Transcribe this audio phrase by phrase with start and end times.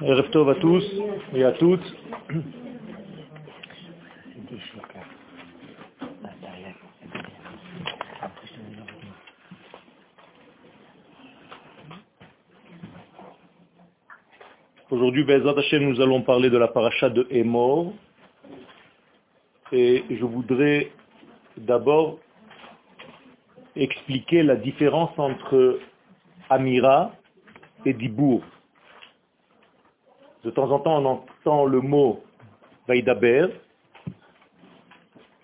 [0.00, 0.84] Erev Tov à tous
[1.34, 1.80] et à toutes.
[14.90, 17.92] Aujourd'hui, Bezat Hashem, nous allons parler de la paracha de Emor.
[19.70, 20.90] Et je voudrais
[21.56, 22.18] d'abord
[23.76, 25.78] expliquer la différence entre
[26.50, 27.12] Amira
[27.86, 28.42] et Dibour.
[30.44, 32.22] De temps en temps, on entend le mot
[32.88, 33.46] Vaïdaber,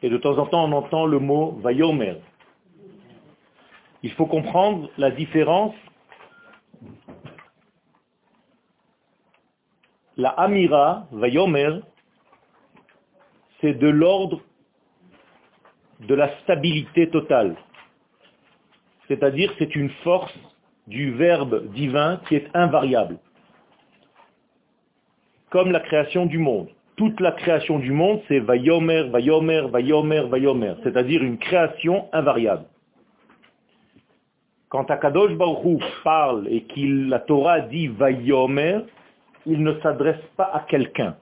[0.02, 2.16] et de temps en temps, on entend le mot Vayomer.
[4.02, 5.74] Il faut comprendre la différence.
[10.16, 11.80] La Amira, Vayomer,
[13.60, 14.40] c'est de l'ordre
[16.00, 17.56] de la stabilité totale.
[19.08, 20.32] C'est-à-dire c'est une force
[20.86, 23.18] du verbe divin qui est invariable.
[25.50, 26.68] Comme la création du monde.
[26.96, 30.74] Toute la création du monde, c'est Vayomer, Vayomer, Vayomer, Vayomer.
[30.82, 32.64] C'est-à-dire une création invariable.
[34.68, 38.80] Quand Akadosh Baruch parle et qu'il la Torah dit Vayomer,
[39.46, 41.16] il ne s'adresse pas à quelqu'un.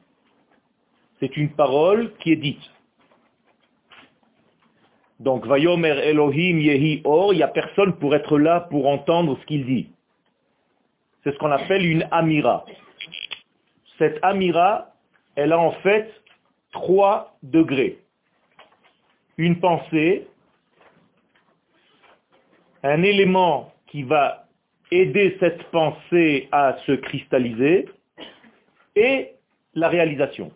[1.20, 2.62] C'est une parole qui est dite.
[5.20, 9.46] Donc, Vayomer Elohim Yehi Or, il n'y a personne pour être là pour entendre ce
[9.46, 9.88] qu'il dit.
[11.22, 12.64] C'est ce qu'on appelle une Amira.
[13.98, 14.92] Cette Amira,
[15.34, 16.10] elle a en fait
[16.72, 17.98] trois degrés.
[19.38, 20.26] Une pensée,
[22.82, 24.46] un élément qui va
[24.90, 27.86] aider cette pensée à se cristalliser,
[28.96, 29.32] et
[29.74, 30.50] la réalisation.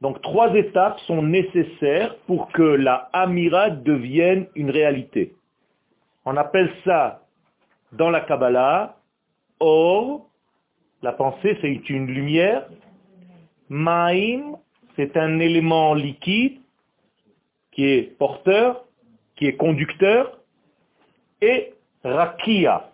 [0.00, 5.36] Donc trois étapes sont nécessaires pour que la Amira devienne une réalité.
[6.24, 7.22] On appelle ça
[7.92, 8.96] dans la Kabbalah
[9.60, 10.26] Or,
[11.02, 12.66] la pensée c'est une lumière,
[13.68, 14.58] Maim,
[14.96, 16.60] c'est un élément liquide
[17.72, 18.84] qui est porteur,
[19.36, 20.38] qui est conducteur,
[21.40, 21.72] et
[22.04, 22.90] Rakia,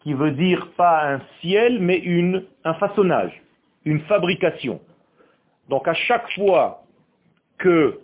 [0.00, 3.42] qui veut dire pas un ciel, mais une, un façonnage,
[3.84, 4.80] une fabrication.
[5.68, 6.82] Donc à chaque fois
[7.58, 8.00] que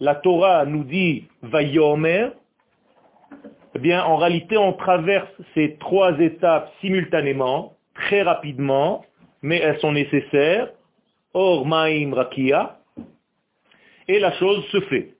[0.00, 2.30] la Torah nous dit Vayomer,
[3.74, 9.04] eh bien en réalité on traverse ces trois étapes simultanément, très rapidement,
[9.42, 10.70] mais elles sont nécessaires.
[11.32, 12.80] Or Maim Rakia,
[14.08, 15.14] et la chose se fait.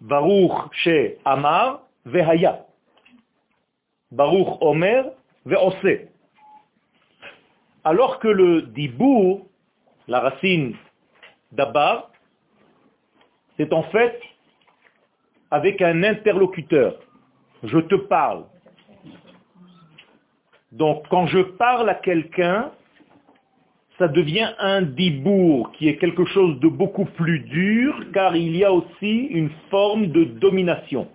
[0.00, 2.66] Baruch She Amar Vehaya.
[4.10, 5.04] Baruch Omer
[5.46, 6.08] Ve'ose.
[7.84, 9.46] Alors que le dibour,
[10.08, 10.76] la racine
[11.52, 12.10] D'abord,
[13.56, 14.20] c'est en fait
[15.50, 16.98] avec un interlocuteur.
[17.62, 18.44] Je te parle.
[20.72, 22.72] Donc quand je parle à quelqu'un,
[23.98, 28.64] ça devient un dibour, qui est quelque chose de beaucoup plus dur, car il y
[28.64, 31.08] a aussi une forme de domination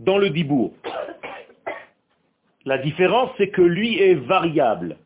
[0.00, 0.72] dans le dibour.
[2.64, 4.96] La différence, c'est que lui est variable.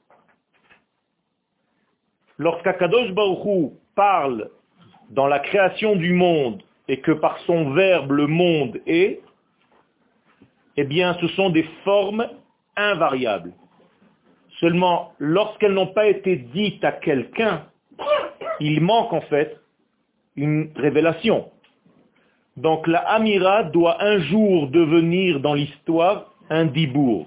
[2.39, 4.51] Lorsqu'Akadosh Baruchou parle
[5.11, 9.21] dans la création du monde et que par son verbe le monde est,
[10.77, 12.29] eh bien ce sont des formes
[12.77, 13.53] invariables.
[14.61, 17.67] Seulement, lorsqu'elles n'ont pas été dites à quelqu'un,
[18.61, 19.59] il manque en fait
[20.35, 21.51] une révélation.
[22.57, 27.27] Donc la Amira doit un jour devenir dans l'histoire un dibour.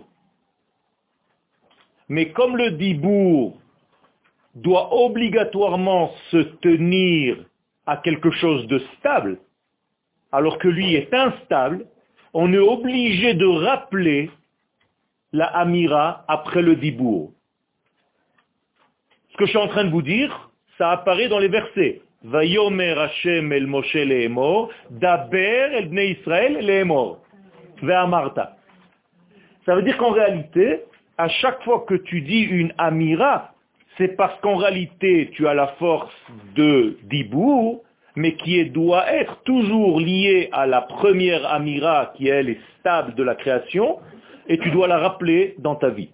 [2.07, 3.59] Mais comme le dibour
[4.55, 7.37] doit obligatoirement se tenir
[7.85, 9.39] à quelque chose de stable,
[10.31, 11.85] alors que lui est instable,
[12.33, 14.29] on est obligé de rappeler
[15.33, 17.31] la Amira après le Dibour.
[19.31, 22.01] Ce que je suis en train de vous dire, ça apparaît dans les versets.
[22.23, 23.97] El Moshe
[24.89, 26.17] daber el.
[29.65, 30.81] Ça veut dire qu'en réalité,
[31.17, 33.53] à chaque fois que tu dis une Amira,
[33.97, 36.13] c'est parce qu'en réalité, tu as la force
[36.55, 37.83] de Dibour,
[38.15, 43.23] mais qui doit être toujours liée à la première Amira, qui elle est stable de
[43.23, 43.99] la création,
[44.47, 46.09] et tu dois la rappeler dans ta vie.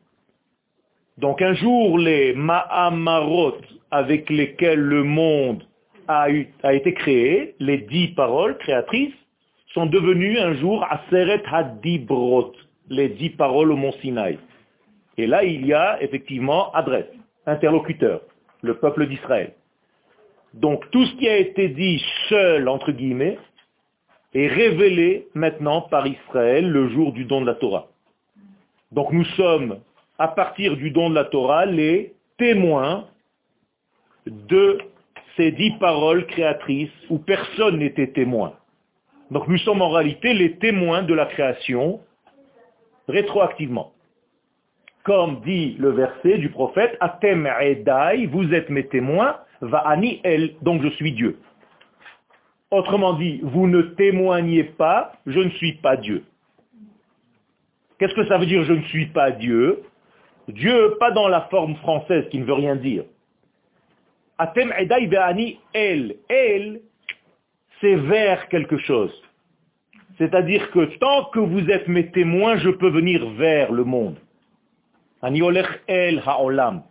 [1.18, 3.58] Donc un jour, les Ma'amarot
[3.92, 5.64] avec lesquels le monde
[6.08, 9.14] a, été créé, les dix paroles créatrices,
[9.74, 12.54] sont devenues un jour Aseret Hadibrot,
[12.90, 14.38] les dix paroles au mont Sinaï.
[15.18, 17.08] Et là, il y a effectivement adresse
[17.46, 18.22] interlocuteur,
[18.62, 19.54] le peuple d'Israël.
[20.56, 23.38] Donc tout ce qui a été dit seul, entre guillemets,
[24.34, 27.88] est révélé maintenant par Israël le jour du don de la Torah.
[28.94, 29.80] Donc nous sommes,
[30.18, 33.06] à partir du don de la Torah, les témoins
[34.26, 34.80] de
[35.36, 38.54] ces dix paroles créatrices où personne n'était témoin.
[39.32, 42.00] Donc nous sommes en réalité les témoins de la création
[43.10, 43.92] rétroactivement.
[45.04, 50.56] Comme dit le verset du prophète, Atem Edai, vous êtes mes témoins, va ani el,
[50.62, 51.38] donc je suis Dieu.
[52.72, 56.24] Autrement dit, vous ne témoignez pas, je ne suis pas Dieu.
[57.98, 59.84] Qu'est-ce que ça veut dire je ne suis pas Dieu?
[60.48, 63.04] Dieu, pas dans la forme française qui ne veut rien dire.
[64.38, 66.18] Atem Edai Ve'ani El.
[66.30, 66.82] El,
[67.82, 69.14] c'est vers quelque chose.
[70.18, 74.18] C'est-à-dire que tant que vous êtes mes témoins, je peux venir vers le monde.
[75.22, 76.84] Ha'olam.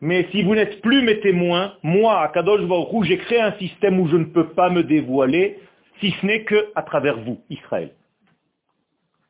[0.00, 4.00] Mais si vous n'êtes plus mes témoins, moi, à Kadosh Baruch j'ai créé un système
[4.00, 5.58] où je ne peux pas me dévoiler,
[6.00, 7.92] si ce n'est qu'à travers vous, Israël.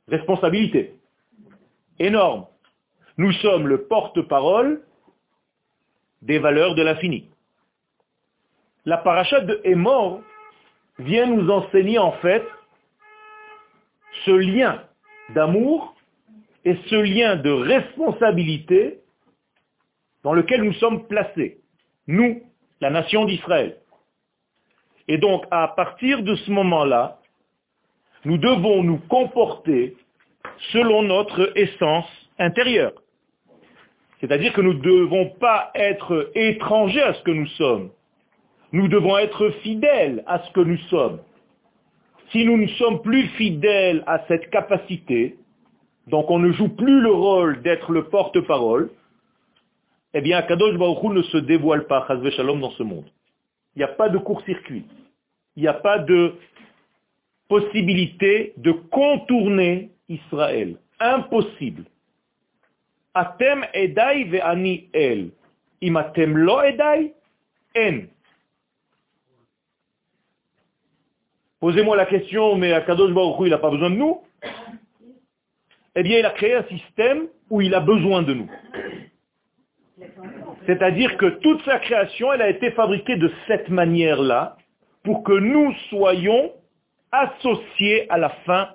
[0.06, 0.94] Responsabilité.
[1.98, 2.46] Énorme.
[3.18, 4.82] Nous sommes le porte-parole
[6.22, 7.28] des valeurs de l'infini.
[8.84, 10.22] La paracha de Hémor
[10.98, 12.44] vient nous enseigner en fait
[14.24, 14.82] ce lien
[15.34, 15.94] d'amour
[16.64, 18.99] et ce lien de responsabilité
[20.22, 21.58] dans lequel nous sommes placés,
[22.06, 22.42] nous,
[22.80, 23.76] la nation d'Israël.
[25.08, 27.18] Et donc, à partir de ce moment-là,
[28.24, 29.96] nous devons nous comporter
[30.72, 32.06] selon notre essence
[32.38, 32.92] intérieure.
[34.20, 37.90] C'est-à-dire que nous ne devons pas être étrangers à ce que nous sommes.
[38.72, 41.20] Nous devons être fidèles à ce que nous sommes.
[42.30, 45.36] Si nous ne sommes plus fidèles à cette capacité,
[46.06, 48.90] donc on ne joue plus le rôle d'être le porte-parole,
[50.12, 53.06] eh bien Kadosh Baruch ne se dévoile pas, Shalom, dans ce monde.
[53.76, 54.84] Il n'y a pas de court-circuit.
[55.56, 56.34] Il n'y a pas de
[57.48, 60.76] possibilité de contourner Israël.
[60.98, 61.84] Impossible.
[63.14, 65.30] Atem ve'ani el.
[71.60, 74.20] Posez-moi la question, mais Akadosh Baruch il n'a pas besoin de nous
[75.94, 78.50] Eh bien, il a créé un système où il a besoin de nous.
[80.66, 84.56] C'est-à-dire que toute sa création, elle a été fabriquée de cette manière-là,
[85.02, 86.52] pour que nous soyons
[87.12, 88.68] associés à la fin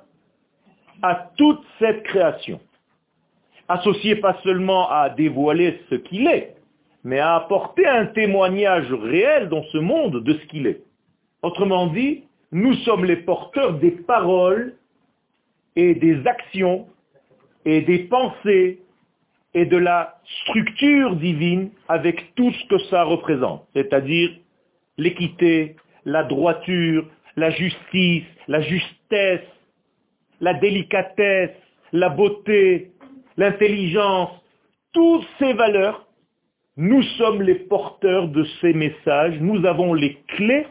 [1.02, 2.60] à toute cette création.
[3.68, 6.56] Associés pas seulement à dévoiler ce qu'il est,
[7.04, 10.82] mais à apporter un témoignage réel dans ce monde de ce qu'il est.
[11.42, 14.76] Autrement dit, nous sommes les porteurs des paroles
[15.76, 16.88] et des actions
[17.66, 18.80] et des pensées
[19.56, 24.30] et de la structure divine avec tout ce que ça représente, c'est-à-dire
[24.98, 27.08] l'équité, la droiture,
[27.38, 29.48] la justice, la justesse,
[30.42, 31.56] la délicatesse,
[31.94, 32.92] la beauté,
[33.38, 34.30] l'intelligence,
[34.92, 36.06] toutes ces valeurs,
[36.76, 40.68] nous sommes les porteurs de ces messages, nous avons les clés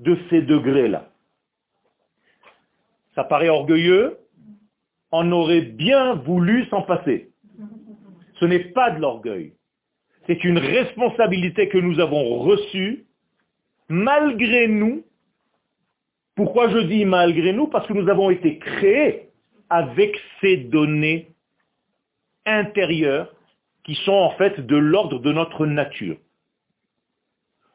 [0.00, 1.08] de ces degrés-là.
[3.14, 4.18] Ça paraît orgueilleux,
[5.12, 7.30] on aurait bien voulu s'en passer.
[8.44, 9.54] Ce n'est pas de l'orgueil.
[10.26, 13.06] C'est une responsabilité que nous avons reçue
[13.88, 15.02] malgré nous.
[16.36, 17.68] Pourquoi je dis malgré nous?
[17.68, 19.30] Parce que nous avons été créés
[19.70, 21.30] avec ces données
[22.44, 23.34] intérieures
[23.82, 26.18] qui sont en fait de l'ordre de notre nature.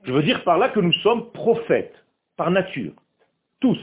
[0.04, 1.96] Je veux dire par là que nous sommes prophètes,
[2.38, 2.94] par nature,
[3.60, 3.80] tous.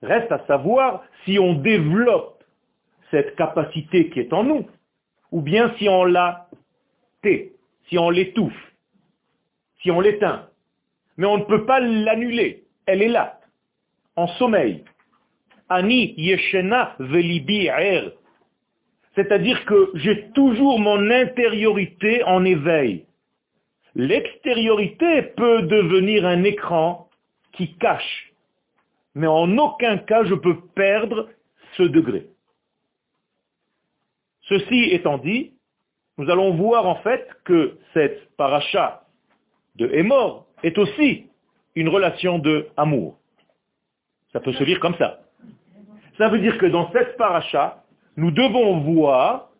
[0.00, 2.42] Reste à savoir si on développe
[3.10, 4.66] cette capacité qui est en nous,
[5.32, 6.48] ou bien si on la
[7.22, 7.52] tait,
[7.88, 8.72] si on l'étouffe,
[9.82, 10.48] si on l'éteint.
[11.16, 13.40] Mais on ne peut pas l'annuler, elle est là,
[14.16, 14.84] en sommeil.
[15.68, 18.12] Ani yeshena velibi er.
[19.14, 23.04] C'est-à-dire que j'ai toujours mon intériorité en éveil.
[23.94, 27.08] L'extériorité peut devenir un écran
[27.52, 28.32] qui cache,
[29.14, 31.28] mais en aucun cas je peux perdre
[31.76, 32.29] ce degré.
[34.50, 35.52] Ceci étant dit,
[36.18, 39.04] nous allons voir en fait que cette paracha
[39.76, 41.28] de Hémor est aussi
[41.76, 43.16] une relation de amour.
[44.32, 45.20] Ça peut se lire comme ça.
[46.18, 47.84] Ça veut dire que dans cette paracha,
[48.16, 49.50] nous devons voir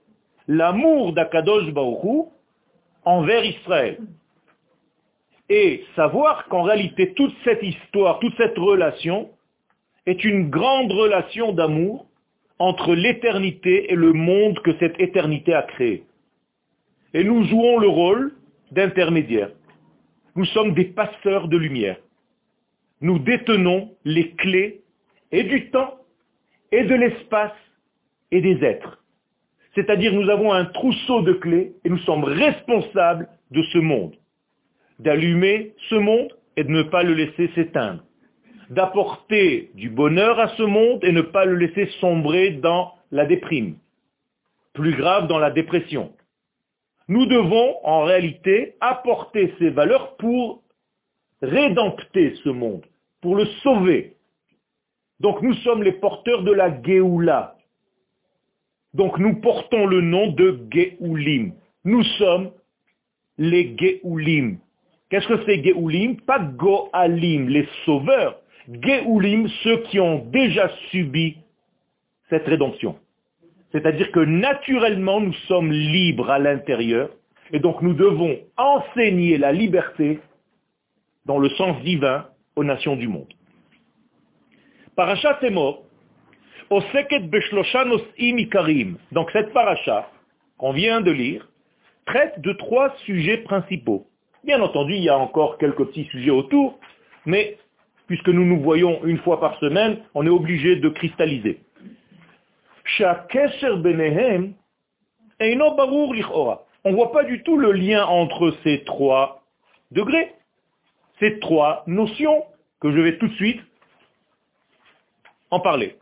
[0.49, 2.27] l'amour d'Akadosh Baruch
[3.05, 3.99] envers Israël.
[5.49, 9.31] Et savoir qu'en réalité, toute cette histoire, toute cette relation
[10.07, 12.07] est une grande relation d'amour
[12.61, 16.05] entre l'éternité et le monde que cette éternité a créé.
[17.15, 18.33] Et nous jouons le rôle
[18.71, 19.51] d'intermédiaire.
[20.37, 21.97] Nous sommes des passeurs de lumière.
[23.01, 24.83] Nous détenons les clés
[25.33, 25.97] et du temps
[26.71, 27.57] et de l'espace
[28.31, 29.03] et des êtres.
[29.75, 34.15] C'est-à-dire nous avons un trousseau de clés et nous sommes responsables de ce monde.
[34.99, 38.05] D'allumer ce monde et de ne pas le laisser s'éteindre.
[38.71, 43.77] D'apporter du bonheur à ce monde et ne pas le laisser sombrer dans la déprime.
[44.73, 46.13] Plus grave, dans la dépression.
[47.09, 50.63] Nous devons en réalité apporter ces valeurs pour
[51.43, 52.87] rédempter ce monde,
[53.21, 54.17] pour le sauver.
[55.19, 57.57] Donc nous sommes les porteurs de la Géoula.
[58.95, 61.53] Donc nous portons le nom de Géoulim.
[61.85, 62.53] Nous sommes
[63.39, 64.59] les Géoulim.
[65.09, 66.21] Qu'est-ce que c'est Géoulim?
[66.21, 68.40] Pas Goalim, les sauveurs.
[68.83, 71.39] Géoulim, ceux qui ont déjà subi
[72.29, 72.97] cette rédemption.
[73.73, 77.11] C'est-à-dire que naturellement, nous sommes libres à l'intérieur,
[77.53, 80.21] et donc nous devons enseigner la liberté
[81.27, 83.33] dans le sens divin aux nations du monde.
[84.97, 85.83] Parashat Temor,
[86.71, 88.99] Oseket Beshlosha Nos'im Ikarim.
[89.13, 90.11] Donc cette paracha
[90.59, 91.49] qu'on vient de lire
[92.07, 94.07] traite de trois sujets principaux.
[94.45, 96.79] Bien entendu, il y a encore quelques petits sujets autour,
[97.27, 97.59] mais
[98.11, 101.61] puisque nous nous voyons une fois par semaine, on est obligé de cristalliser.
[102.99, 103.05] On
[106.91, 109.45] ne voit pas du tout le lien entre ces trois
[109.93, 110.35] degrés,
[111.21, 112.43] ces trois notions
[112.81, 113.61] que je vais tout de suite
[115.53, 115.97] en parler.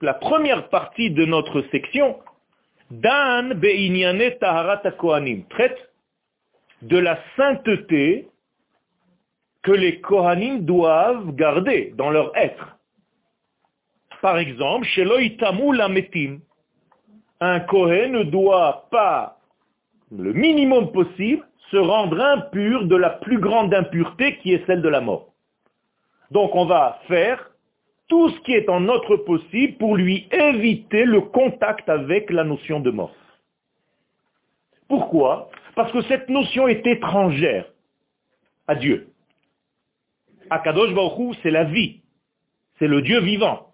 [0.00, 2.18] la première partie de notre section,
[2.90, 3.60] Dan
[4.40, 4.80] taharat
[5.50, 5.91] traite
[6.82, 8.28] de la sainteté
[9.62, 12.76] que les Kohanim doivent garder dans leur être.
[14.20, 16.40] Par exemple, chez Lametim,
[17.40, 19.38] un Kohen ne doit pas,
[20.16, 24.88] le minimum possible, se rendre impur de la plus grande impureté qui est celle de
[24.88, 25.28] la mort.
[26.30, 27.50] Donc on va faire
[28.08, 32.80] tout ce qui est en notre possible pour lui éviter le contact avec la notion
[32.80, 33.14] de mort.
[34.88, 35.50] Pourquoi?
[35.74, 37.66] Parce que cette notion est étrangère
[38.66, 39.08] à Dieu.
[40.50, 42.00] Akadosh Baruch c'est la vie.
[42.78, 43.72] C'est le Dieu vivant.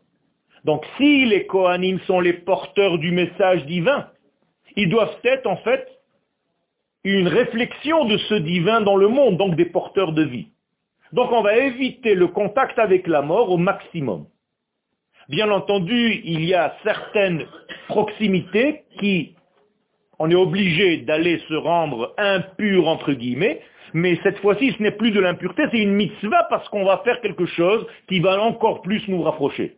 [0.64, 4.09] Donc si les Kohanim sont les porteurs du message divin,
[4.76, 5.88] ils doivent être en fait
[7.05, 10.49] une réflexion de ce divin dans le monde, donc des porteurs de vie.
[11.12, 14.26] Donc on va éviter le contact avec la mort au maximum.
[15.28, 17.47] Bien entendu, il y a certaines
[17.88, 19.35] proximités qui,
[20.19, 23.61] on est obligé d'aller se rendre impur entre guillemets,
[23.95, 27.21] mais cette fois-ci ce n'est plus de l'impureté, c'est une mitzvah parce qu'on va faire
[27.21, 29.77] quelque chose qui va encore plus nous rapprocher.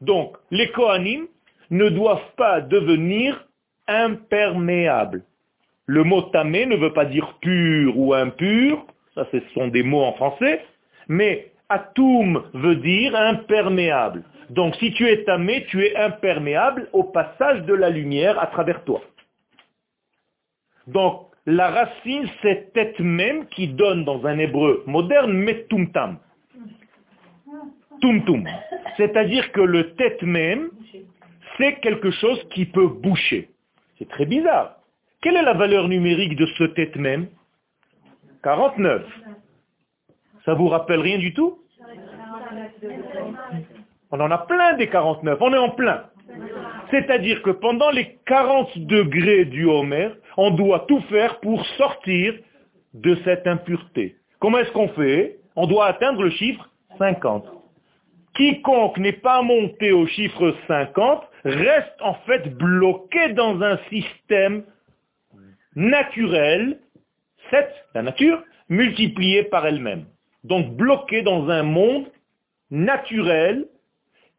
[0.00, 1.26] Donc, les Kohanim
[1.70, 3.46] ne doivent pas devenir
[3.88, 5.22] imperméables.
[5.86, 10.02] Le mot tamé ne veut pas dire pur ou impur, ça ce sont des mots
[10.02, 10.64] en français,
[11.08, 14.24] mais atum veut dire imperméable.
[14.50, 18.84] Donc si tu es tamé, tu es imperméable au passage de la lumière à travers
[18.84, 19.02] toi.
[20.86, 26.18] Donc la racine c'est tête même qui donne dans un hébreu moderne metumtam.
[28.00, 28.46] Tumtum.
[28.96, 30.70] C'est-à-dire que le tête même,
[31.56, 33.50] c'est quelque chose qui peut boucher.
[33.98, 34.76] C'est très bizarre.
[35.22, 37.28] Quelle est la valeur numérique de ce tête même?
[38.42, 39.06] 49.
[40.44, 41.58] Ça vous rappelle rien du tout?
[44.10, 46.04] On en a plein des 49, on est en plein.
[46.90, 52.34] C'est-à-dire que pendant les 40 degrés du Homer, on doit tout faire pour sortir
[52.92, 54.16] de cette impureté.
[54.38, 55.38] Comment est-ce qu'on fait?
[55.56, 57.44] On doit atteindre le chiffre 50.
[58.34, 64.64] Quiconque n'est pas monté au chiffre 50 reste en fait bloqué dans un système
[65.76, 66.78] naturel,
[67.50, 70.06] 7, la nature, multipliée par elle-même.
[70.42, 72.06] Donc bloqué dans un monde
[72.70, 73.66] naturel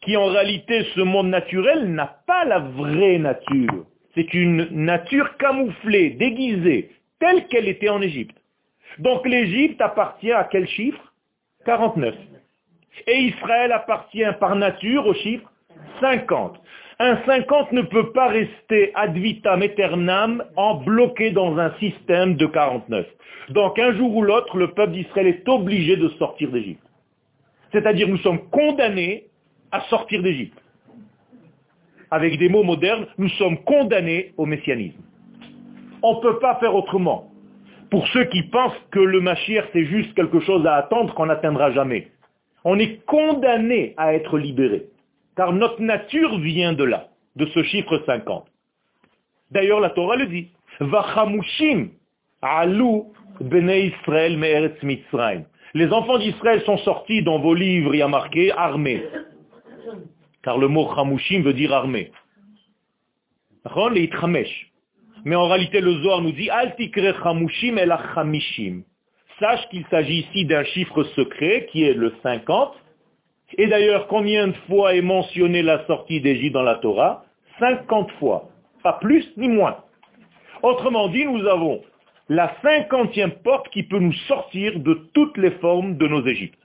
[0.01, 3.85] qui en réalité, ce monde naturel n'a pas la vraie nature.
[4.15, 8.37] C'est une nature camouflée, déguisée, telle qu'elle était en Égypte.
[8.99, 11.13] Donc l'Égypte appartient à quel chiffre?
[11.65, 12.15] 49.
[13.07, 15.51] Et Israël appartient par nature au chiffre
[15.99, 16.61] 50.
[16.99, 22.45] Un 50 ne peut pas rester ad vitam aeternam en bloqué dans un système de
[22.45, 23.05] 49.
[23.49, 26.81] Donc un jour ou l'autre, le peuple d'Israël est obligé de sortir d'Égypte.
[27.73, 29.25] C'est-à-dire nous sommes condamnés
[29.71, 30.57] à sortir d'Égypte.
[32.15, 35.01] Avec des mots modernes, nous sommes condamnés au messianisme.
[36.01, 37.31] On ne peut pas faire autrement.
[37.91, 41.71] Pour ceux qui pensent que le Mashiach c'est juste quelque chose à attendre qu'on n'atteindra
[41.71, 42.07] jamais
[42.65, 44.87] on est condamné à être libéré.
[45.37, 48.45] Car notre nature vient de là, de ce chiffre 50.
[49.51, 50.49] D'ailleurs, la Torah le dit.
[55.73, 59.03] Les enfants d'Israël sont sortis dans vos livres, il y a marqué armés.
[60.45, 62.11] Car le mot chamushim veut dire armée.
[65.25, 68.83] Mais en réalité, le Zohar nous dit, Al tikre chamushim el chamishim.
[69.39, 72.73] Sache qu'il s'agit ici d'un chiffre secret qui est le 50.
[73.57, 77.25] Et d'ailleurs, combien de fois est mentionné la sortie d'Égypte dans la Torah?
[77.59, 78.49] 50 fois.
[78.83, 79.77] Pas plus ni moins.
[80.61, 81.81] Autrement dit, nous avons
[82.29, 86.61] la cinquantième porte qui peut nous sortir de toutes les formes de nos Égyptes.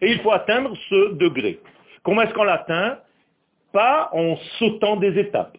[0.00, 1.60] Et il faut atteindre ce degré.
[2.08, 3.00] Comment est-ce qu'on l'atteint
[3.70, 5.58] Pas en sautant des étapes.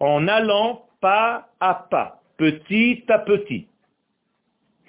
[0.00, 3.68] En allant pas à pas, petit à petit.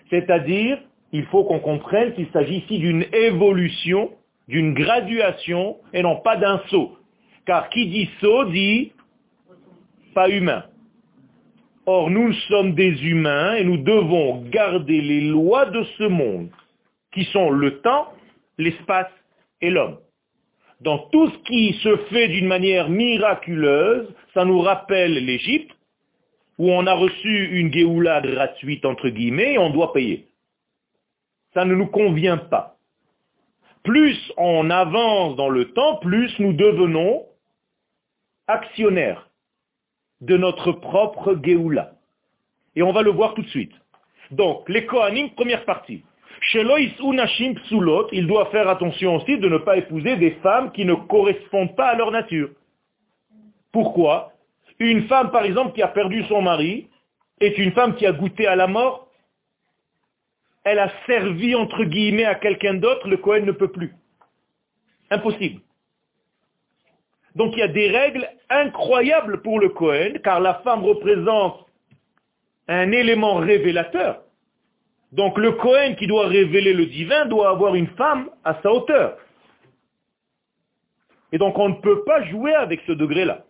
[0.10, 0.78] C'est-à-dire,
[1.14, 4.12] il faut qu'on comprenne qu'il s'agit ici d'une évolution,
[4.50, 6.98] d'une graduation, et non pas d'un saut.
[7.46, 8.92] Car qui dit saut dit
[10.14, 10.66] pas humain.
[11.86, 16.50] Or, nous sommes des humains et nous devons garder les lois de ce monde,
[17.14, 18.10] qui sont le temps,
[18.58, 19.12] l'espace
[19.62, 20.00] et l'homme.
[20.82, 25.72] Dans tout ce qui se fait d'une manière miraculeuse, ça nous rappelle l'Égypte,
[26.58, 30.28] où on a reçu une Géoula gratuite, entre guillemets, et on doit payer.
[31.54, 32.78] Ça ne nous convient pas.
[33.84, 37.26] Plus on avance dans le temps, plus nous devenons
[38.48, 39.30] actionnaires
[40.22, 41.94] de notre propre Géoula.
[42.76, 43.74] Et on va le voir tout de suite.
[44.32, 46.04] Donc, les Kohanim, première partie.
[46.52, 51.88] Il doit faire attention aussi de ne pas épouser des femmes qui ne correspondent pas
[51.88, 52.50] à leur nature.
[53.72, 54.34] Pourquoi?
[54.80, 56.88] Une femme, par exemple, qui a perdu son mari,
[57.40, 59.08] est une femme qui a goûté à la mort.
[60.64, 63.94] Elle a servi, entre guillemets, à quelqu'un d'autre, le Kohen ne peut plus.
[65.10, 65.62] Impossible.
[67.36, 71.66] Donc il y a des règles incroyables pour le Cohen, car la femme représente
[72.68, 74.22] un élément révélateur.
[75.14, 79.18] Donc le Cohen qui doit révéler le divin doit avoir une femme à sa hauteur.
[81.32, 83.44] Et donc on ne peut pas jouer avec ce degré-là.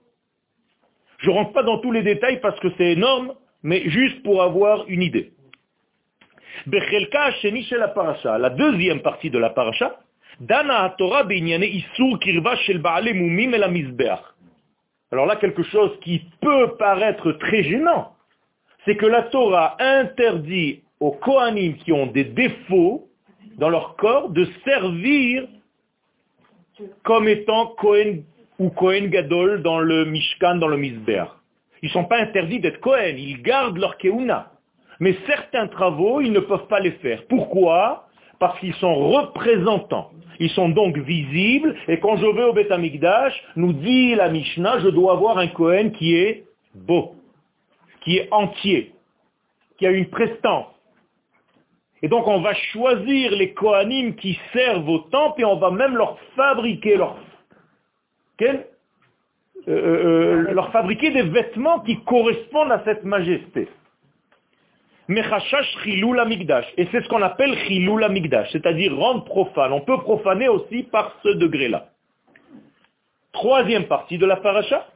[1.19, 4.43] Je ne rentre pas dans tous les détails parce que c'est énorme, mais juste pour
[4.43, 5.31] avoir une idée.
[6.65, 9.99] La deuxième partie de la paracha,
[10.41, 12.81] Dana kirva shel
[15.11, 18.13] Alors là, quelque chose qui peut paraître très gênant,
[18.83, 23.09] c'est que la Torah interdit aux Kohanim qui ont des défauts
[23.57, 25.45] dans leur corps de servir
[27.03, 28.23] comme étant Kohen
[28.57, 31.27] ou Kohen Gadol dans le Mishkan, dans le Mizbeach.
[31.81, 34.53] Ils ne sont pas interdits d'être Kohen, ils gardent leur Keuna.
[35.01, 37.23] Mais certains travaux, ils ne peuvent pas les faire.
[37.27, 38.07] Pourquoi?
[38.39, 40.11] Parce qu'ils sont représentants.
[40.39, 42.71] Ils sont donc visibles, et quand je vais au Beth
[43.57, 47.15] nous dit la Mishnah, je dois avoir un Kohen qui est beau,
[48.05, 48.93] qui est entier,
[49.77, 50.67] qui a une prestance.
[52.03, 55.95] Et donc on va choisir les Kohanim qui servent au temple et on va même
[55.95, 57.15] leur fabriquer leur,
[58.41, 58.57] euh,
[59.69, 63.69] euh, euh, fabriquer des vêtements qui correspondent à cette majesté.
[65.09, 65.21] Et
[66.91, 69.71] c'est ce qu'on appelle chilou migdash, c'est-à-dire rendre profane.
[69.71, 71.87] On peut profaner aussi par ce degré-là.
[73.31, 74.87] Troisième partie de la paracha.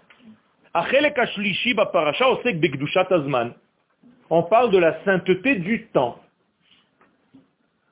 [4.30, 6.20] On parle de la sainteté du temps.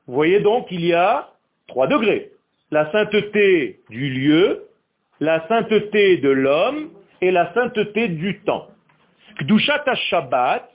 [0.07, 1.29] Vous voyez donc, il y a
[1.67, 2.31] trois degrés.
[2.71, 4.65] La sainteté du lieu,
[5.19, 6.89] la sainteté de l'homme
[7.21, 8.67] et la sainteté du temps.
[10.09, 10.69] Shabbat,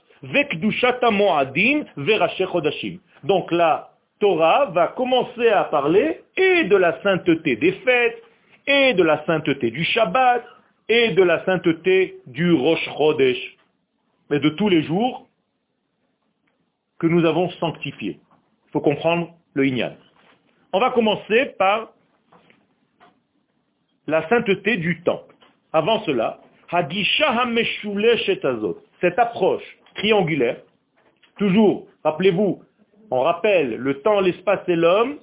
[3.23, 3.89] donc la
[4.19, 8.21] Torah va commencer à parler et de la sainteté des fêtes,
[8.67, 10.45] et de la sainteté du Shabbat,
[10.87, 13.57] et de la sainteté du Rosh Chodesh,
[14.29, 15.27] mais de tous les jours
[16.99, 18.19] que nous avons sanctifiés.
[18.71, 19.91] Il faut comprendre le Inyan.
[20.71, 21.91] On va commencer par
[24.07, 25.23] la sainteté du temps.
[25.73, 26.39] Avant cela,
[29.01, 30.61] cette approche triangulaire.
[31.37, 32.63] Toujours, rappelez-vous,
[33.09, 35.17] on rappelle le temps, l'espace et l'homme.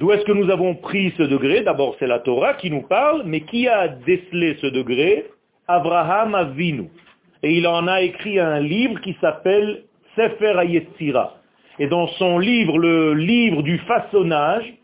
[0.00, 1.62] D'où est-ce que nous avons pris ce degré?
[1.62, 5.30] D'abord, c'est la Torah qui nous parle, mais qui a décelé ce degré?
[5.68, 6.90] Abraham Avinu.
[7.44, 9.84] Et il en a écrit un livre qui s'appelle
[10.16, 11.36] Sefer Ayetzira.
[11.78, 14.74] Et dans son livre, le livre du façonnage,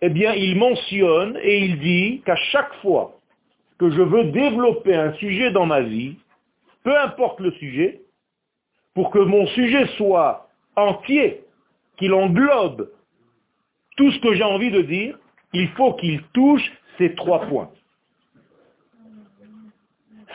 [0.00, 3.18] eh bien, il mentionne et il dit qu'à chaque fois
[3.78, 6.16] que je veux développer un sujet dans ma vie,
[6.84, 8.00] peu importe le sujet,
[8.94, 11.40] pour que mon sujet soit entier,
[11.96, 12.90] qu'il englobe
[13.96, 15.18] tout ce que j'ai envie de dire,
[15.52, 17.70] il faut qu'il touche ces trois points.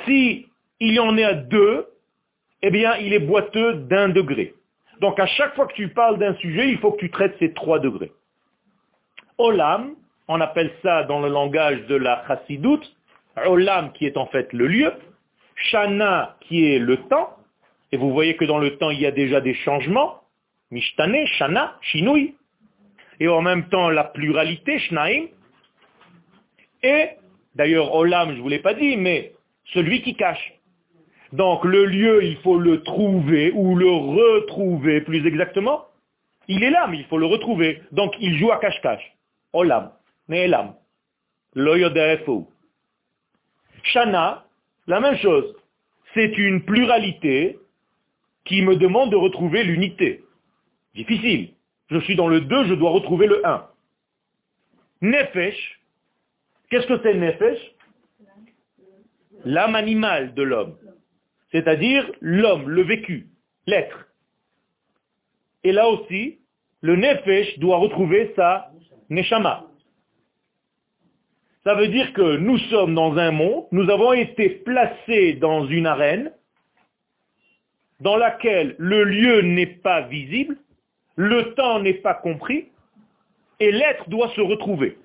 [0.05, 0.47] Si
[0.79, 1.87] il y en est à deux,
[2.61, 4.53] eh bien, il est boiteux d'un degré.
[5.03, 7.51] Donc, à chaque fois que tu parles d'un sujet, il faut que tu traites ces
[7.51, 8.13] trois degrés.
[9.37, 9.95] Olam,
[10.29, 12.89] on appelle ça dans le langage de la chassidoute,
[13.45, 14.93] olam qui est en fait le lieu,
[15.55, 17.35] shana qui est le temps,
[17.91, 20.21] et vous voyez que dans le temps il y a déjà des changements,
[20.71, 22.37] mishtane, shana, shinui,
[23.19, 25.25] et en même temps la pluralité, shnaim,
[26.81, 27.09] et
[27.55, 29.33] d'ailleurs olam je ne vous l'ai pas dit, mais
[29.73, 30.52] celui qui cache.
[31.33, 35.87] Donc le lieu, il faut le trouver, ou le retrouver plus exactement.
[36.47, 37.81] Il est là, mais il faut le retrouver.
[37.91, 39.15] Donc il joue à cache-cache.
[39.51, 39.91] Olam,
[40.29, 40.75] Ne'elam,
[41.55, 42.47] Loyoderefou.
[43.81, 44.45] Shana,
[44.85, 45.55] la même chose.
[46.13, 47.57] C'est une pluralité
[48.45, 50.23] qui me demande de retrouver l'unité.
[50.93, 51.53] Difficile.
[51.89, 53.67] Je suis dans le 2, je dois retrouver le 1.
[55.01, 55.81] Nefesh,
[56.69, 57.59] qu'est-ce que c'est Nefesh?
[59.45, 60.77] L'âme animale de l'homme.
[61.53, 63.27] C'est-à-dire l'homme, le vécu,
[63.67, 64.07] l'être.
[65.63, 66.39] Et là aussi,
[66.81, 68.71] le Nefesh doit retrouver sa
[69.09, 69.67] Neshama.
[71.63, 75.85] Ça veut dire que nous sommes dans un monde, nous avons été placés dans une
[75.85, 76.33] arène
[78.01, 80.57] dans laquelle le lieu n'est pas visible,
[81.15, 82.65] le temps n'est pas compris,
[83.61, 84.97] et l'être doit se retrouver.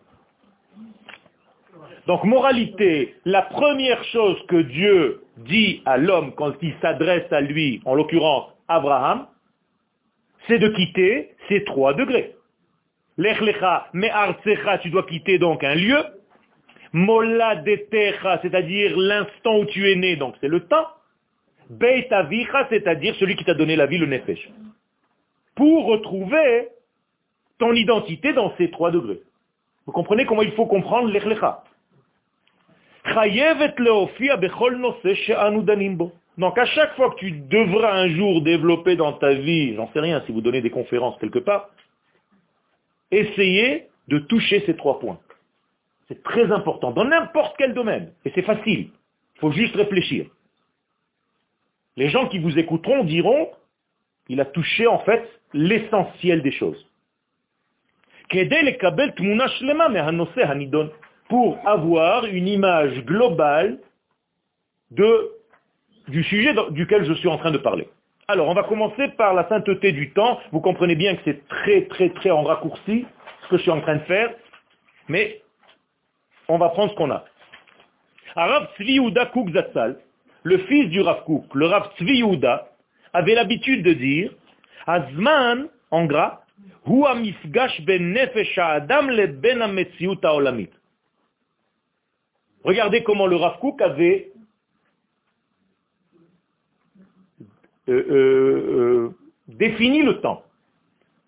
[2.09, 7.83] Donc, moralité, la première chose que Dieu dit à l'homme quand il s'adresse à lui,
[7.85, 9.27] en l'occurrence Abraham,
[10.47, 12.35] c'est de quitter ces trois degrés.
[13.19, 15.99] L'echlecha, me'artsecha, tu dois quitter donc un lieu.
[16.95, 20.87] Mola detecha, c'est-à-dire l'instant où tu es né, donc c'est le temps.
[21.69, 22.09] Beit
[22.71, 24.49] c'est-à-dire celui qui t'a donné la vie, le nefesh.
[25.55, 26.69] Pour retrouver
[27.59, 29.21] ton identité dans ces trois degrés.
[29.85, 31.65] Vous comprenez comment il faut comprendre l'echlecha.
[36.37, 40.01] Donc à chaque fois que tu devras un jour développer dans ta vie, j'en sais
[40.01, 41.71] rien si vous donnez des conférences quelque part,
[43.11, 45.19] essayez de toucher ces trois points.
[46.07, 48.13] C'est très important, dans n'importe quel domaine.
[48.25, 48.91] Et c'est facile.
[49.37, 50.27] Il faut juste réfléchir.
[51.97, 53.51] Les gens qui vous écouteront diront,
[54.29, 56.87] il a touché en fait l'essentiel des choses.
[61.29, 63.79] Pour avoir une image globale
[64.91, 67.89] du sujet duquel je suis en train de parler.
[68.29, 70.39] Alors, on va commencer par la sainteté du temps.
[70.53, 73.07] Vous comprenez bien que c'est très, très, très en raccourci
[73.43, 74.35] ce que je suis en train de faire,
[75.09, 75.43] mais
[76.49, 77.25] on va prendre ce qu'on a.
[78.37, 79.01] Arav Tzvi
[79.33, 79.49] Kouk
[80.45, 82.23] le fils du Rav Kouk, le Rav Tzvi
[83.13, 84.31] avait l'habitude de dire,
[84.87, 86.43] Azman, en gras,
[92.69, 94.31] Regardez comment le Rav Kouk avait
[97.89, 99.11] Euh, euh, euh,
[99.49, 100.43] définit le temps.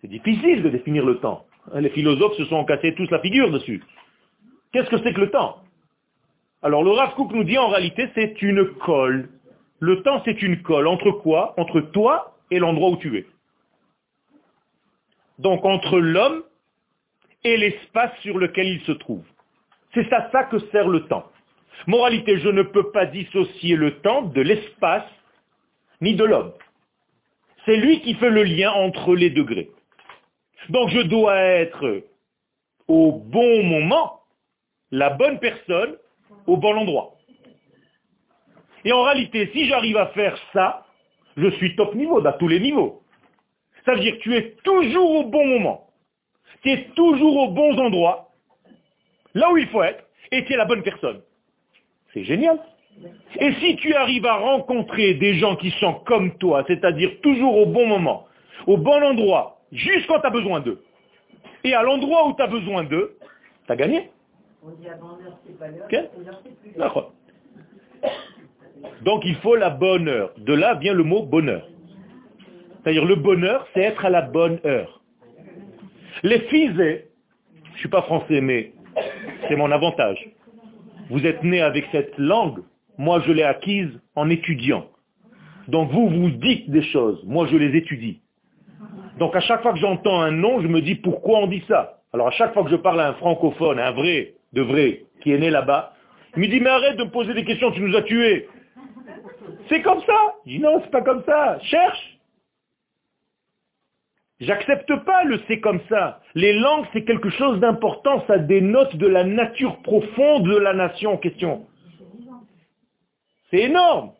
[0.00, 1.46] C'est difficile de définir le temps.
[1.72, 3.82] Hein, les philosophes se sont cassés tous la figure dessus.
[4.70, 5.62] Qu'est-ce que c'est que le temps?
[6.60, 9.30] Alors le Rav nous dit en réalité c'est une colle.
[9.78, 10.86] Le temps c'est une colle.
[10.86, 11.54] Entre quoi?
[11.56, 13.26] Entre toi et l'endroit où tu es.
[15.38, 16.42] Donc entre l'homme
[17.42, 19.24] et l'espace sur lequel il se trouve.
[19.94, 21.30] C'est à ça que sert le temps.
[21.86, 25.08] Moralité, je ne peux pas dissocier le temps de l'espace
[26.00, 26.52] ni de l'homme.
[27.64, 29.70] C'est lui qui fait le lien entre les degrés.
[30.68, 32.04] Donc je dois être
[32.88, 34.20] au bon moment,
[34.90, 35.96] la bonne personne,
[36.46, 37.14] au bon endroit.
[38.84, 40.86] Et en réalité, si j'arrive à faire ça,
[41.36, 43.02] je suis top niveau, à tous les niveaux.
[43.84, 45.88] Ça veut dire que tu es toujours au bon moment.
[46.62, 48.29] Tu es toujours au bon endroit,
[49.34, 51.20] là où il faut être, et tu es la bonne personne.
[52.12, 52.58] C'est génial.
[53.38, 57.66] Et si tu arrives à rencontrer des gens qui sont comme toi, c'est-à-dire toujours au
[57.66, 58.26] bon moment,
[58.66, 60.82] au bon endroit, juste quand tu as besoin d'eux,
[61.64, 63.16] et à l'endroit où tu as besoin d'eux,
[63.66, 64.10] tu as gagné.
[69.02, 70.32] Donc il faut la bonne heure.
[70.38, 71.66] De là vient le mot bonheur.
[72.82, 75.00] C'est-à-dire le bonheur, c'est être à la bonne heure.
[76.22, 78.72] Les fils, je ne suis pas français, mais
[79.48, 80.18] c'est mon avantage.
[81.08, 82.62] Vous êtes né avec cette langue
[83.00, 84.84] moi, je l'ai acquise en étudiant.
[85.68, 87.18] Donc vous, vous dites des choses.
[87.24, 88.20] Moi, je les étudie.
[89.18, 92.02] Donc à chaque fois que j'entends un nom, je me dis pourquoi on dit ça?
[92.12, 95.32] Alors à chaque fois que je parle à un francophone, un vrai, de vrai, qui
[95.32, 95.94] est né là-bas,
[96.36, 98.46] il me dit mais arrête de me poser des questions, tu nous as tués.
[99.70, 100.34] C'est comme ça.
[100.44, 101.58] Je dis non, c'est pas comme ça.
[101.62, 102.09] Cherche.
[104.40, 106.20] J'accepte pas le c'est comme ça.
[106.34, 111.12] Les langues, c'est quelque chose d'important, ça dénote de la nature profonde de la nation
[111.12, 111.66] en question.
[113.50, 114.12] C'est énorme.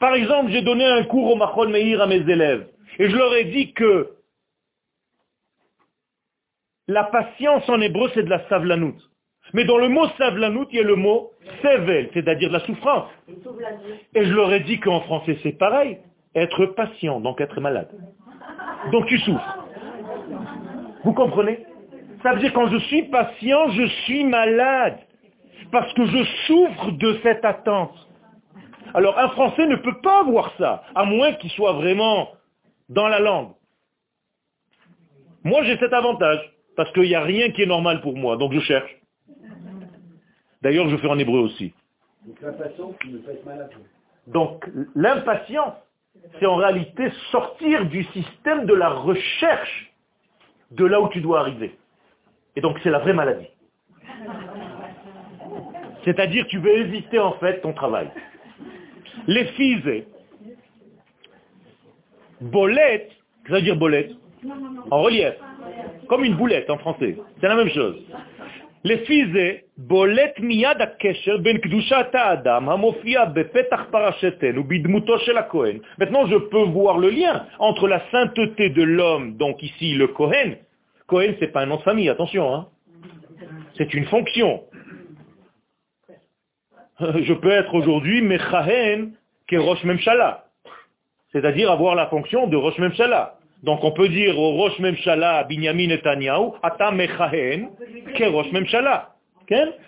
[0.00, 2.66] Par exemple, j'ai donné un cours au Machon Meir à mes élèves.
[2.98, 4.10] Et je leur ai dit que
[6.88, 8.96] La patience en hébreu, c'est de la savlanout.
[9.52, 11.30] Mais dans le mot savlanout, il y a le mot
[11.62, 13.10] sevel, c'est-à-dire de la souffrance.
[14.14, 15.98] Et je leur ai dit qu'en français, c'est pareil.
[16.34, 17.90] Être patient, donc être malade.
[18.92, 19.58] Donc tu souffres.
[21.04, 21.66] Vous comprenez?
[22.22, 24.98] Ça veut dire quand je suis patient, je suis malade.
[25.70, 27.94] Parce que je souffre de cette attente.
[28.94, 32.30] Alors un Français ne peut pas avoir ça, à moins qu'il soit vraiment
[32.88, 33.52] dans la langue.
[35.44, 36.40] Moi j'ai cet avantage,
[36.76, 38.96] parce qu'il n'y a rien qui est normal pour moi, donc je cherche.
[40.62, 41.74] D'ailleurs je fais en hébreu aussi.
[44.26, 45.74] Donc l'impatience,
[46.38, 49.92] c'est en réalité sortir du système de la recherche
[50.70, 51.76] de là où tu dois arriver.
[52.56, 53.48] Et donc c'est la vraie maladie.
[56.04, 58.10] C'est-à-dire tu veux éviter en fait ton travail.
[59.26, 60.04] Les fils,
[62.40, 63.10] bolette,
[63.48, 64.12] ça veut dire bolette
[64.90, 65.34] En relief.
[66.08, 67.16] Comme une boulette en français.
[67.40, 67.96] C'est la même chose.
[69.76, 75.80] Bolette miyad akesher ben kdushat adam hamofia bepetach parashetenu bidmuto shel Kohen.
[75.98, 80.56] Maintenant, je peux voir le lien entre la sainteté de l'homme, donc ici le Kohen.
[81.06, 82.68] Kohen, c'est pas un nom de famille, attention, hein.
[83.76, 84.62] C'est une fonction.
[87.00, 89.12] je peux être aujourd'hui Mechahen
[89.46, 90.46] que Rosh Memshala.
[91.32, 93.38] C'est-à-dire avoir la fonction de Rosh Memshala.
[93.66, 97.70] Donc on peut dire au Rosh Memshala Binyamin Netanyahu, Ata Mechahen
[98.14, 99.16] que Rosh Memshala.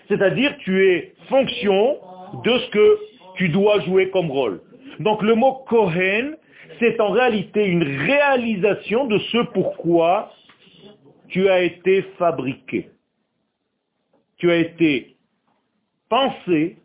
[0.08, 1.96] C'est-à-dire tu es fonction
[2.42, 2.98] de ce que
[3.36, 4.60] tu dois jouer comme rôle.
[4.98, 6.36] Donc le mot Kohen,
[6.80, 10.32] c'est en réalité une réalisation de ce pourquoi
[11.28, 12.88] tu as été fabriqué.
[14.38, 15.14] Tu as été
[16.08, 16.78] pensé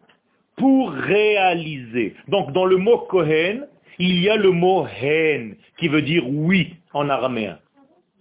[0.58, 2.13] pour réaliser.
[2.27, 3.65] Donc dans le mot Kohen,
[3.99, 7.60] il y a le mot hen, qui veut dire oui en araméen.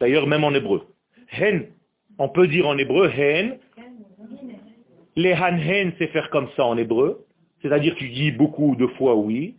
[0.01, 0.87] D'ailleurs même en hébreu.
[1.33, 1.69] Hen,
[2.19, 3.59] on peut dire en hébreu hen.
[5.17, 7.25] Les han hen, c'est faire comme ça en hébreu.
[7.61, 9.57] C'est-à-dire tu dis beaucoup de fois oui.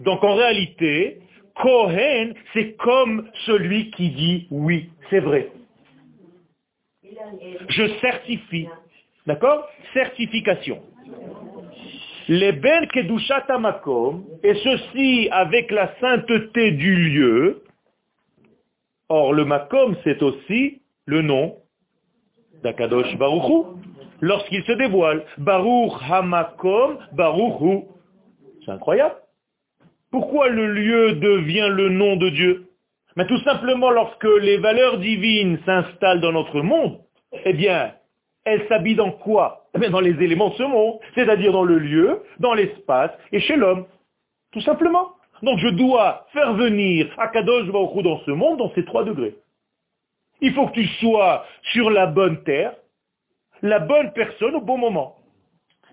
[0.00, 1.20] Donc en réalité,
[1.54, 5.50] Kohen, c'est comme celui qui dit oui, c'est vrai.
[7.68, 8.68] Je certifie.
[9.26, 9.68] D'accord?
[9.92, 10.82] Certification.
[12.28, 17.62] Les ben kedushat makom, et ceci avec la sainteté du lieu.
[19.10, 21.56] Or, le makom, c'est aussi le nom
[22.62, 23.76] d'Akadosh Baruchu,
[24.22, 25.24] lorsqu'il se dévoile.
[25.36, 27.84] Baruch hamakom, Baruchu.
[28.64, 29.16] C'est incroyable.
[30.10, 32.68] Pourquoi le lieu devient le nom de Dieu?
[33.16, 37.00] Mais tout simplement lorsque les valeurs divines s'installent dans notre monde,
[37.44, 37.92] eh bien,
[38.44, 39.63] elles s'habillent dans quoi?
[39.90, 43.86] Dans les éléments de ce monde, c'est-à-dire dans le lieu, dans l'espace et chez l'homme.
[44.52, 45.12] Tout simplement.
[45.42, 49.36] Donc je dois faire venir Akadosh Baruch dans ce monde dans ces trois degrés.
[50.40, 52.74] Il faut que tu sois sur la bonne terre,
[53.62, 55.16] la bonne personne au bon moment.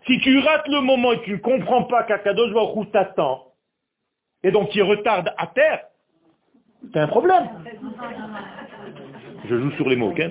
[0.08, 3.48] Si tu rates le moment et tu ne comprends pas qu'Akadosh Baruch t'attend,
[4.44, 5.82] et donc tu retardes à terre,
[6.94, 7.50] c'est un problème.
[9.48, 10.22] Je joue sur les mots, ok?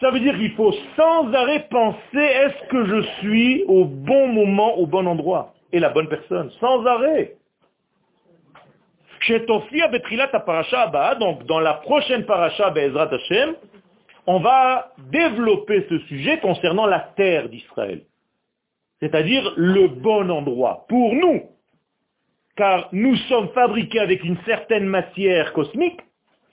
[0.00, 4.76] Ça veut dire qu'il faut sans arrêt penser est-ce que je suis au bon moment,
[4.78, 7.36] au bon endroit, et la bonne personne, sans arrêt.
[11.18, 13.54] Donc dans la prochaine Parasha Be'ezrat Hashem,
[14.26, 18.02] on va développer ce sujet concernant la terre d'Israël.
[19.00, 21.42] C'est-à-dire le bon endroit pour nous.
[22.56, 26.00] Car nous sommes fabriqués avec une certaine matière cosmique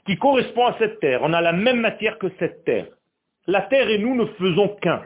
[0.06, 1.22] qui correspond à cette terre.
[1.24, 2.88] On a la même matière que cette terre.
[3.48, 5.02] La terre et nous ne faisons qu'un.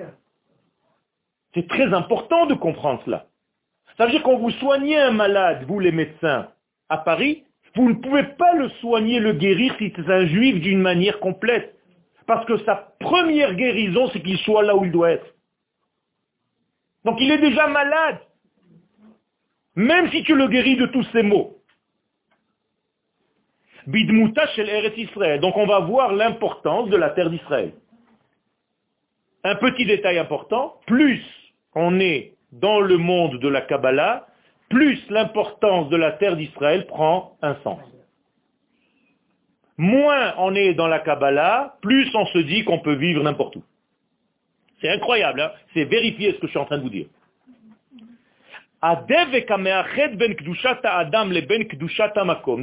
[1.54, 3.27] C'est très important de comprendre cela.
[3.97, 6.49] Ça veut dire quand vous soignez un malade, vous les médecins,
[6.89, 7.43] à Paris,
[7.75, 11.75] vous ne pouvez pas le soigner, le guérir si c'est un juif d'une manière complète.
[12.25, 15.36] Parce que sa première guérison, c'est qu'il soit là où il doit être.
[17.06, 18.19] Donc il est déjà malade.
[19.75, 21.58] Même si tu le guéris de tous ses maux.
[23.88, 25.39] Bidmuta shel Eretz Israël.
[25.39, 27.73] Donc on va voir l'importance de la terre d'Israël
[29.43, 31.21] un petit détail important, plus
[31.73, 34.27] on est dans le monde de la Kabbalah,
[34.69, 37.80] plus l'importance de la terre d'Israël prend un sens.
[39.77, 43.63] Moins on est dans la Kabbalah, plus on se dit qu'on peut vivre n'importe où.
[44.80, 47.08] C'est incroyable, hein c'est vérifier ce que je suis en train de vous dire.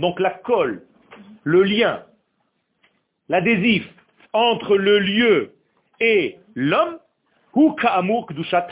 [0.01, 0.83] Donc la colle,
[1.45, 2.03] le lien,
[3.29, 3.89] l'adhésif
[4.33, 5.53] entre le lieu
[6.01, 6.99] et l'homme,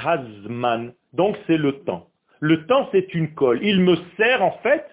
[0.05, 0.93] hazman.
[1.13, 2.09] Donc c'est le temps.
[2.41, 3.61] Le temps, c'est une colle.
[3.63, 4.85] Il me sert en fait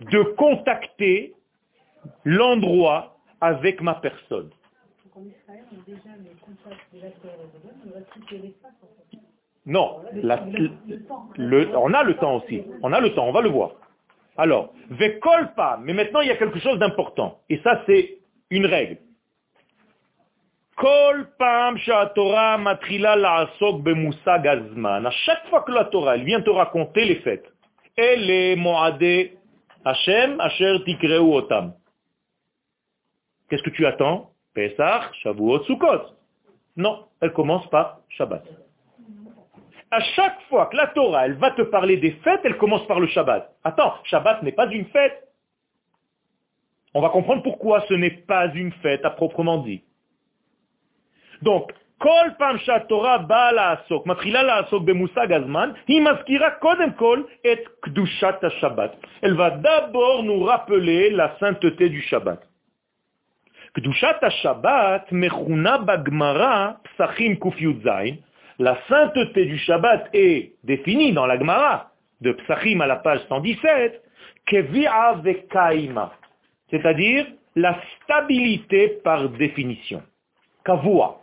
[0.00, 1.34] de contacter
[2.24, 4.50] l'endroit avec ma personne.
[9.64, 12.64] Non, on a le temps aussi.
[12.82, 13.72] On a le temps, on va le voir.
[14.36, 17.38] Alors, vekol pas, mais maintenant il y a quelque chose d'important.
[17.48, 18.18] Et ça, c'est
[18.50, 18.96] une règle.
[20.76, 21.76] Kol pam
[22.14, 25.06] Torah matrila la'asok bemusag azman.
[25.06, 27.46] À chaque fois que la Torah elle vient te raconter les fêtes,
[27.96, 29.04] elle est moade
[29.84, 31.74] Hashem asher tikreu otam.
[33.48, 36.14] Qu'est-ce que tu attends Pesach, Shavuot, Sukkot.
[36.76, 38.44] Non, elle commence par Shabbat.
[39.90, 42.98] À chaque fois que la Torah, elle va te parler des fêtes, elle commence par
[42.98, 43.54] le Shabbat.
[43.62, 45.28] Attends, Shabbat n'est pas une fête.
[46.94, 49.82] On va comprendre pourquoi ce n'est pas une fête à proprement dit.
[51.42, 57.62] Donc, Kol pam Torah ba la'asok, matrila la'asok bemusag azman, hi maskira kodem kol et
[57.84, 58.96] kdushat Shabbat.
[59.22, 62.42] Elle va d'abord nous rappeler la sainteté du Shabbat.
[63.76, 67.54] Kdushat Shabbat mechuna bagmara psachim kuf
[68.58, 74.02] la sainteté du Shabbat est définie dans la Gemara de Psachim à la page 117,
[74.46, 76.12] Kevi'a vekaima,
[76.70, 80.02] c'est-à-dire la stabilité par définition.
[80.64, 81.21] Kavua,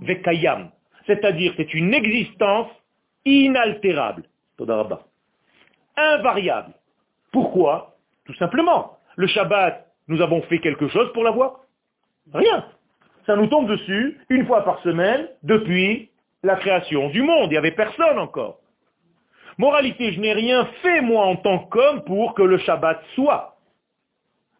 [0.00, 0.70] vekayam,
[1.06, 2.68] c'est-à-dire c'est une existence
[3.24, 4.24] inaltérable.
[5.96, 6.72] Invariable.
[7.32, 7.96] Pourquoi?
[8.24, 8.98] Tout simplement.
[9.16, 11.60] Le Shabbat, nous avons fait quelque chose pour l'avoir?
[12.32, 12.64] Rien.
[13.26, 16.10] Ça nous tombe dessus une fois par semaine depuis
[16.42, 17.46] la création du monde.
[17.46, 18.58] Il n'y avait personne encore.
[19.58, 23.56] Moralité, je n'ai rien fait, moi, en tant qu'homme, pour que le Shabbat soit,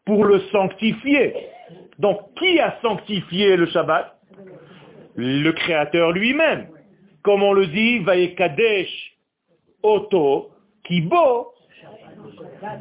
[0.04, 1.34] pour le sanctifier.
[1.98, 4.16] Donc, qui a sanctifié le Shabbat?
[5.16, 6.68] Le Créateur lui-même.
[7.22, 9.12] Comme on le dit, Vaekadesh
[9.82, 10.50] Oto
[10.84, 11.52] Kibo.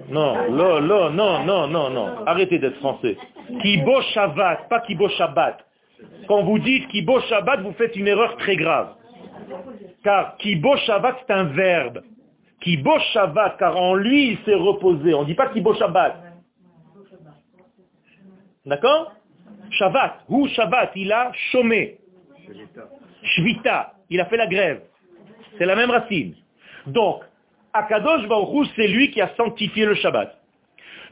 [0.10, 2.26] Non, non, non, non, non, non, non.
[2.26, 3.18] Arrêtez d'être français.
[3.62, 5.66] Kibo Shabbat, pas Kibo Shabbat.
[6.28, 8.96] Quand vous dites Kibo Shabbat, vous faites une erreur très grave.
[10.04, 12.02] Car Kibo Shabbat, c'est un verbe.
[12.62, 15.14] Kibo Shabbat, car en lui, il s'est reposé.
[15.14, 16.16] On ne dit pas Kibo Shabbat.
[18.66, 19.14] D'accord?
[19.72, 20.22] Shabbat.
[20.30, 22.01] Ou Shabbat, il a chômé.
[23.24, 24.82] Shvita, il a fait la grève.
[25.58, 26.36] C'est la même racine.
[26.88, 27.24] Donc,
[27.74, 30.38] Akadosh Baruch c'est lui qui a sanctifié le Shabbat.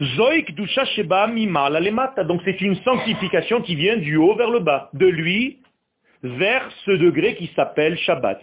[0.02, 1.80] Zoik Dusha Sheba Mimala
[2.24, 5.60] Donc c'est une sanctification qui vient du haut vers le bas, de lui
[6.24, 8.42] vers ce degré qui s'appelle Shabbat.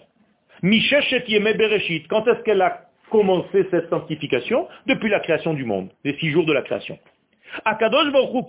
[0.63, 2.07] Misheshet Yeme Bereshit.
[2.07, 2.81] Quand est-ce qu'elle a
[3.11, 4.67] commencé cette sanctification?
[4.87, 6.97] Depuis la création du monde, les six jours de la création.
[7.65, 8.45] Akadosh Baruch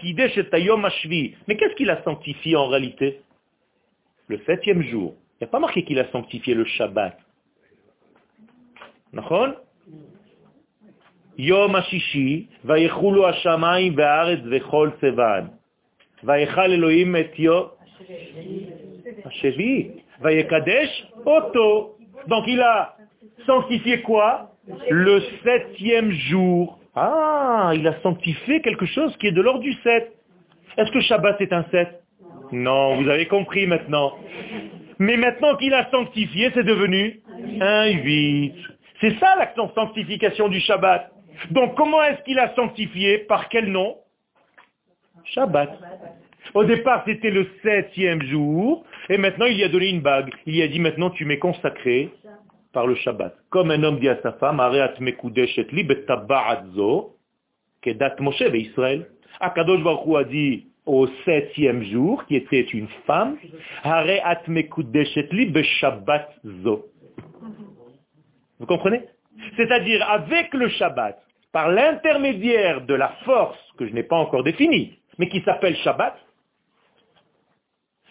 [1.47, 3.21] Mais qu'est-ce qu'il a sanctifié en réalité?
[4.29, 5.14] Le septième jour.
[5.41, 7.19] Il n'y a pas marqué qu'il a sanctifié le Shabbat.
[11.38, 11.73] Yom
[12.64, 15.51] Ve'aretz Vechol Sevan.
[22.27, 22.97] Donc il a
[23.47, 24.53] sanctifié quoi?
[24.91, 26.79] Le septième jour.
[26.95, 30.12] Ah, il a sanctifié quelque chose qui est de l'ordre du sept.
[30.77, 32.03] Est-ce que Shabbat est un sept?
[32.53, 34.15] Non, vous avez compris maintenant.
[34.99, 37.21] Mais maintenant qu'il a sanctifié, c'est devenu
[37.61, 38.55] un huit.
[39.01, 41.13] C'est ça la sanctification du Shabbat.
[41.51, 43.19] Donc comment est-ce qu'il a sanctifié?
[43.19, 43.97] Par quel nom?
[45.25, 45.71] Shabbat.
[46.55, 50.31] Au départ, c'était le septième jour, et maintenant il y a donné une bague.
[50.47, 52.11] Il y a dit maintenant tu m'es consacré
[52.73, 53.35] par le Shabbat.
[53.51, 54.61] Comme un homme dit à sa femme,
[58.55, 59.07] Israël.
[59.41, 59.81] Akadosh
[60.17, 63.37] a dit au septième jour, qui était une femme,
[68.59, 69.03] Vous comprenez?
[69.57, 71.22] C'est-à-dire, avec le Shabbat,
[71.53, 76.16] par l'intermédiaire de la force que je n'ai pas encore définie, mais qui s'appelle Shabbat,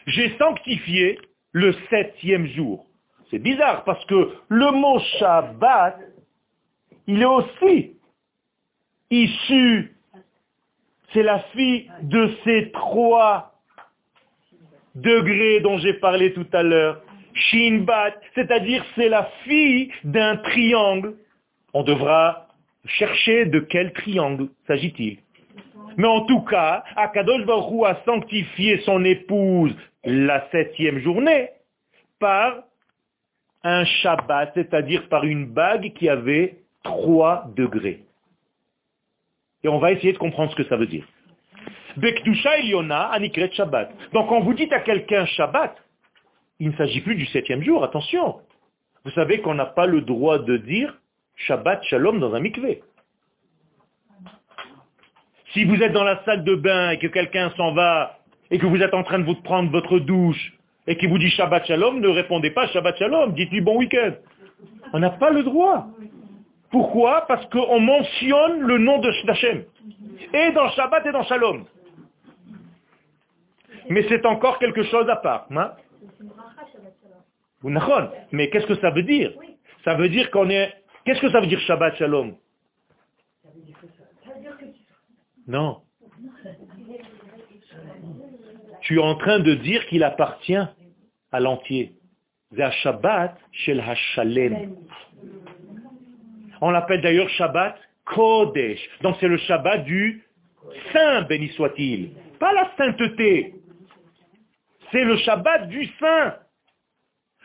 [0.06, 1.20] j'ai sanctifié
[1.52, 2.86] le septième jour.
[3.30, 6.00] C'est bizarre parce que le mot Shabbat,
[7.08, 7.98] il est aussi
[9.10, 9.97] issu,
[11.14, 13.54] c'est la fille de ces trois
[14.96, 17.02] degrés dont j'ai parlé tout à l'heure.
[17.34, 21.16] Shinbat, c'est-à-dire c'est la fille d'un triangle.
[21.74, 22.48] On devra
[22.86, 25.20] chercher de quel triangle s'agit-il.
[25.98, 31.50] Mais en tout cas, Akadosh Baruch a sanctifié son épouse la septième journée
[32.20, 32.64] par
[33.64, 38.07] un Shabbat, c'est-à-dire par une bague qui avait trois degrés.
[39.68, 41.06] Et on va essayer de comprendre ce que ça veut dire.
[43.12, 43.92] Anikret Shabbat.
[44.14, 45.76] Donc quand vous dites à quelqu'un Shabbat,
[46.62, 48.38] il ne s'agit plus du septième jour, attention.
[49.04, 50.98] Vous savez qu'on n'a pas le droit de dire
[51.36, 52.82] Shabbat Shalom dans un mikveh.
[55.52, 58.68] Si vous êtes dans la salle de bain et que quelqu'un s'en va et que
[58.68, 60.54] vous êtes en train de vous prendre votre douche
[60.88, 64.14] et qu'il vous dit Shabbat Shalom, ne répondez pas Shabbat Shalom, dites-lui bon week-end.
[64.94, 65.88] On n'a pas le droit.
[66.72, 69.66] Pourquoi Parce qu'on mentionne le nom de Hashem.
[70.34, 71.66] Et dans Shabbat et dans Shalom.
[73.90, 75.48] Mais c'est encore quelque chose à part.
[75.52, 75.74] Hein
[78.32, 79.34] mais qu'est-ce que ça veut dire?
[79.84, 80.74] Ça veut dire qu'on est...
[81.06, 82.36] Qu'est-ce que ça veut dire Shabbat Shalom?
[85.48, 85.82] Non.
[88.82, 90.58] Tu es en train de dire qu'il appartient
[91.32, 91.96] à l'entier.
[92.82, 93.84] Shabbat Shel.
[96.62, 98.80] On l'appelle d'ailleurs Shabbat Kodesh.
[99.02, 100.24] Donc c'est le Shabbat du
[100.92, 102.12] Saint, béni soit-il.
[102.40, 103.56] Pas la sainteté.
[104.92, 106.36] C'est le Shabbat du Saint.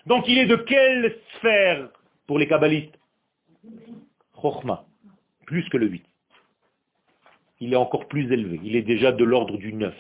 [0.06, 1.88] Donc il est de quelle sphère
[2.26, 2.98] pour les kabbalistes?
[4.40, 4.84] Chochma,
[5.46, 6.04] plus que le 8.
[7.60, 8.60] Il est encore plus élevé.
[8.64, 9.94] Il est déjà de l'ordre du 9.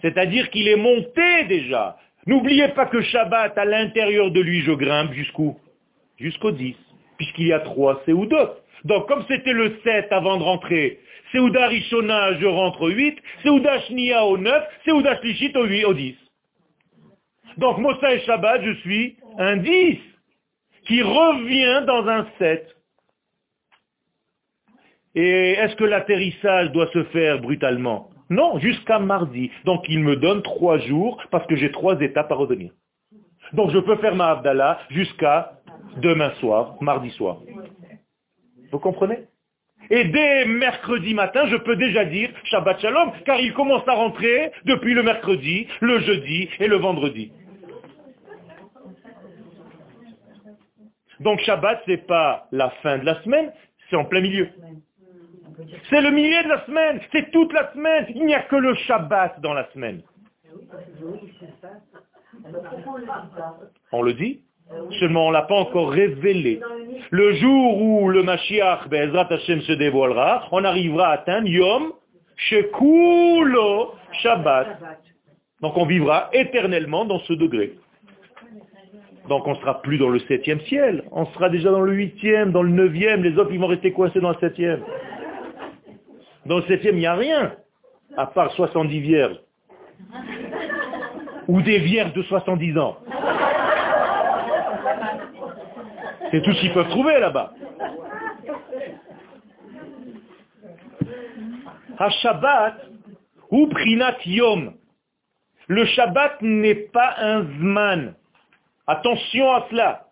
[0.00, 1.98] C'est-à-dire qu'il est monté déjà.
[2.26, 5.58] N'oubliez pas que Shabbat, à l'intérieur de lui, je grimpe jusqu'où?
[6.18, 6.76] Jusqu'au 10,
[7.16, 8.50] puisqu'il y a trois Seudot.
[8.84, 11.00] Donc, comme c'était le 7 avant de rentrer,
[11.32, 15.94] Seuda Rishona, je rentre au 8, Seuda Shnia au 9, Seuda Shlishit au 8, au
[15.94, 16.14] 10.
[17.58, 19.98] Donc, Mossa et Shabbat, je suis un 10
[20.86, 22.76] qui revient dans un 7.
[25.16, 28.10] Et est-ce que l'atterrissage doit se faire brutalement?
[28.28, 29.50] Non, jusqu'à mardi.
[29.64, 32.72] Donc il me donne trois jours parce que j'ai trois étapes à revenir.
[33.52, 35.55] Donc je peux faire ma Abdallah jusqu'à
[35.98, 37.38] demain soir, mardi soir.
[38.72, 39.28] Vous comprenez?
[39.90, 44.50] Et dès mercredi matin, je peux déjà dire Shabbat Shalom, car il commence à rentrer
[44.64, 47.32] depuis le mercredi, le jeudi et le vendredi.
[51.20, 53.52] Donc Shabbat, ce n'est pas la fin de la semaine,
[53.88, 54.48] c'est en plein milieu.
[55.88, 58.06] C'est le milieu de la semaine, c'est toute la semaine.
[58.14, 60.02] Il n'y a que le Shabbat dans la semaine.
[63.92, 64.42] On le dit?
[64.98, 66.60] Seulement on ne l'a pas encore révélé.
[67.10, 71.92] Le jour où le Mashiach, Be'ezrat Hashem, se dévoilera, on arrivera à atteindre Yom
[72.36, 74.66] Shekulo Shabbat.
[75.60, 77.74] Donc on vivra éternellement dans ce degré.
[79.28, 82.52] Donc on ne sera plus dans le septième ciel, on sera déjà dans le huitième,
[82.52, 84.82] dans le neuvième, les autres ils vont rester coincés dans le septième.
[86.46, 87.52] Dans le septième, il n'y a rien,
[88.16, 89.40] à part 70 vierges.
[91.48, 92.98] Ou des vierges de 70 ans.
[96.36, 97.54] C'est tout ce qu'ils peuvent trouver là-bas.
[102.20, 102.74] Shabbat
[103.50, 104.74] ou Prinat Yom.
[105.68, 108.14] Le Shabbat n'est pas un Zman.
[108.86, 110.08] Attention à cela.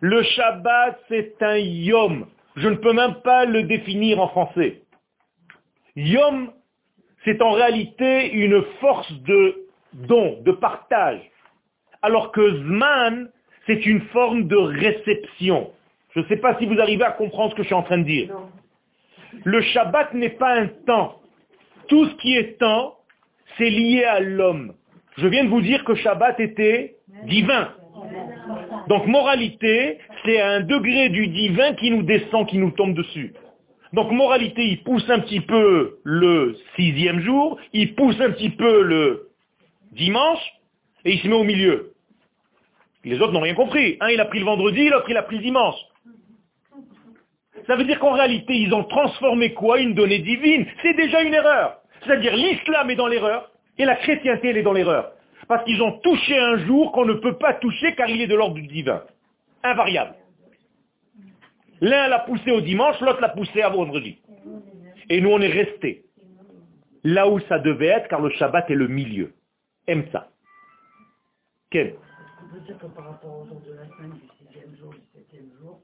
[0.00, 2.26] Le Shabbat, c'est un Yom.
[2.56, 4.82] Je ne peux même pas le définir en français.
[5.96, 6.52] Yom,
[7.24, 9.56] c'est en réalité une force de
[9.94, 11.22] don, de partage.
[12.02, 13.30] Alors que Zman,
[13.66, 15.70] c'est une forme de réception.
[16.14, 17.98] Je ne sais pas si vous arrivez à comprendre ce que je suis en train
[17.98, 18.34] de dire.
[19.44, 21.20] Le Shabbat n'est pas un temps.
[21.88, 22.96] Tout ce qui est temps,
[23.56, 24.74] c'est lié à l'homme.
[25.18, 27.74] Je viens de vous dire que Shabbat était divin.
[28.88, 33.34] Donc moralité, c'est un degré du divin qui nous descend, qui nous tombe dessus.
[33.92, 38.82] Donc moralité, il pousse un petit peu le sixième jour, il pousse un petit peu
[38.82, 39.28] le
[39.92, 40.40] dimanche,
[41.04, 41.89] et il se met au milieu.
[43.04, 43.96] Les autres n'ont rien compris.
[44.00, 45.76] Un, il a pris le vendredi, l'autre, il a pris le dimanche.
[47.66, 49.80] Ça veut dire qu'en réalité, ils ont transformé quoi?
[49.80, 50.66] Une donnée divine.
[50.82, 51.78] C'est déjà une erreur.
[52.02, 55.12] C'est-à-dire l'islam est dans l'erreur et la chrétienté, elle est dans l'erreur.
[55.48, 58.34] Parce qu'ils ont touché un jour qu'on ne peut pas toucher car il est de
[58.34, 59.02] l'ordre du divin.
[59.62, 60.14] Invariable.
[61.80, 64.18] L'un l'a poussé au dimanche, l'autre l'a poussé à vendredi.
[65.08, 66.04] Et nous, on est restés
[67.04, 69.32] là où ça devait être, car le Shabbat est le milieu.
[69.86, 70.28] Aime ça.
[71.74, 71.78] On
[72.50, 75.50] peut dire que par rapport au jour de la semaine, du sixième jour, du septième
[75.60, 75.80] jour,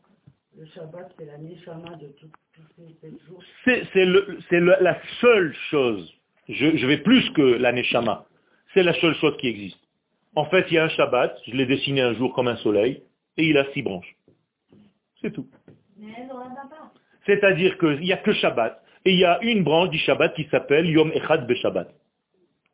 [0.57, 2.31] le Shabbat, c'est la Neshama de tous
[2.77, 3.43] ces sept jours.
[3.65, 6.13] C'est la seule chose.
[6.49, 8.27] Je, je, vais plus que la Neshama.
[8.73, 9.81] C'est la seule chose qui existe.
[10.35, 13.03] En fait, il y a un Shabbat, je l'ai dessiné un jour comme un soleil,
[13.37, 14.17] et il a six branches.
[15.21, 15.49] C'est tout.
[17.27, 18.83] C'est-à-dire qu'il n'y a que Shabbat.
[19.05, 21.89] Et il y a une branche du Shabbat qui s'appelle Yom Echad Beshabbat.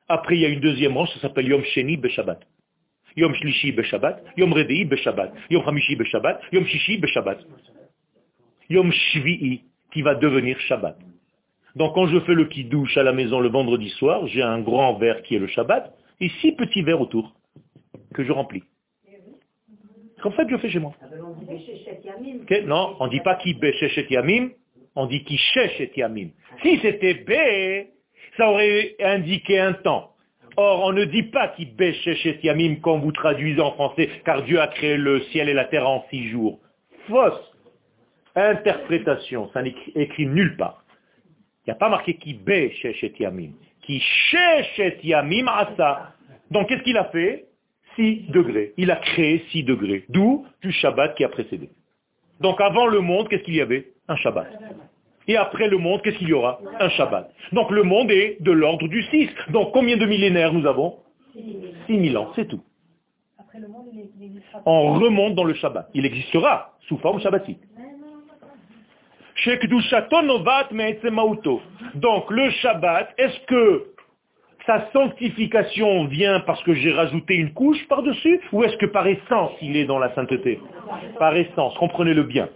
[0.09, 2.41] Après, il y a une deuxième branche qui s'appelle Yom Sheni Beshabbat.
[3.17, 4.23] Yom Shlishi Beshabbat.
[4.37, 5.33] Yom Redei Beshabbat.
[5.51, 6.41] Yom Hamishi Beshabbat.
[6.53, 7.39] Yom Shishi Beshabbat.
[8.69, 10.97] Yom Shvi'i qui va devenir Shabbat.
[11.77, 14.95] Donc quand je fais le douche à la maison le vendredi soir, j'ai un grand
[14.95, 17.35] verre qui est le Shabbat et six petits verres autour
[18.15, 18.63] que je remplis.
[20.25, 20.93] En fait, je fais chez moi.
[22.65, 24.51] Non, on ne dit pas qui Béchéchet Yamim,
[24.95, 26.29] On dit qui cherche et yamim.
[26.63, 27.89] Si c'était B,
[28.37, 30.12] ça aurait indiqué un temps.
[30.57, 34.43] Or, on ne dit pas qui bêche et yamim quand vous traduisez en français, car
[34.43, 36.59] Dieu a créé le ciel et la terre en six jours.
[37.09, 37.49] Fausse
[38.35, 40.83] interprétation, ça n'est écrit nulle part.
[41.67, 43.51] Il n'y a pas marqué qui bêche et yamim.
[43.83, 45.47] Qui cherche et yamim
[45.77, 46.15] ça.
[46.51, 47.47] Donc, qu'est-ce qu'il a fait?
[47.97, 48.73] 6 degrés.
[48.77, 50.05] Il a créé 6 degrés.
[50.09, 51.69] D'où du Shabbat qui a précédé.
[52.41, 53.93] Donc avant le monde, qu'est-ce qu'il y avait?
[54.09, 54.49] Un Shabbat.
[55.29, 57.31] Et après le monde, qu'est-ce qu'il y aura Un Shabbat.
[57.53, 59.29] Donc le monde est de l'ordre du 6.
[59.51, 60.97] Donc combien de millénaires nous avons
[61.87, 62.63] 6000 ans, c'est tout.
[64.67, 65.89] On remonte dans le Shabbat.
[65.95, 67.61] Il existera sous forme shabbatique.
[71.95, 73.87] Donc le Shabbat, est-ce que
[74.67, 79.53] sa sanctification vient parce que j'ai rajouté une couche par-dessus ou est-ce que par essence
[79.61, 80.61] il est dans la sainteté?
[81.19, 82.49] Par essence, comprenez-le bien.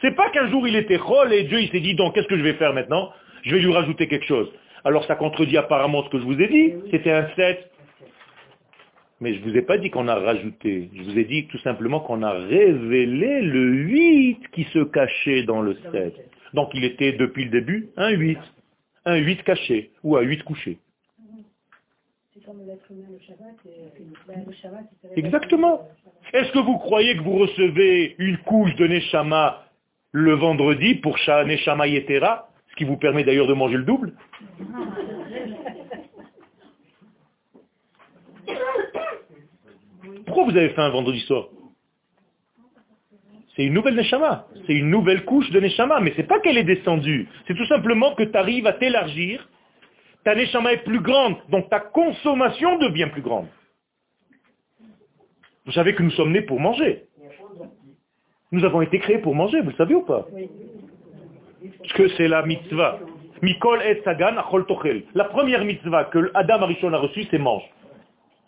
[0.00, 2.36] C'est pas qu'un jour il était chol et Dieu il s'est dit donc qu'est-ce que
[2.36, 3.10] je vais faire maintenant?
[3.42, 4.52] Je vais lui rajouter quelque chose.
[4.84, 6.74] Alors ça contredit apparemment ce que je vous ai dit.
[6.90, 7.70] C'était un 7.
[9.20, 10.90] Mais je ne vous ai pas dit qu'on a rajouté.
[10.94, 15.60] Je vous ai dit tout simplement qu'on a révélé le 8 qui se cachait dans
[15.60, 16.14] le 7.
[16.54, 18.38] Donc il était depuis le début un 8.
[19.06, 20.78] Un 8 caché ou un 8 couché.
[25.16, 25.88] Exactement.
[26.32, 29.64] Est-ce que vous croyez que vous recevez une couche de Neshama
[30.12, 34.12] le vendredi pour Neshama Yetera, ce qui vous permet d'ailleurs de manger le double?
[40.26, 41.48] Pourquoi vous avez fait un vendredi soir?
[43.56, 44.46] C'est une nouvelle Neshama.
[44.66, 46.00] C'est une nouvelle couche de Neshama.
[46.00, 47.28] Mais c'est pas qu'elle est descendue.
[47.46, 49.48] C'est tout simplement que tu arrives à t'élargir.
[50.24, 51.36] Ta Neshama est plus grande.
[51.48, 53.46] Donc ta consommation devient plus grande.
[55.66, 57.04] Vous savez que nous sommes nés pour manger.
[58.50, 60.26] Nous avons été créés pour manger, vous le savez ou pas?
[61.80, 62.98] Parce que c'est la mitzvah.
[63.42, 64.34] Mikol et Sagan.
[65.14, 67.62] La première mitzvah que Adam Arishon a reçue, c'est mange.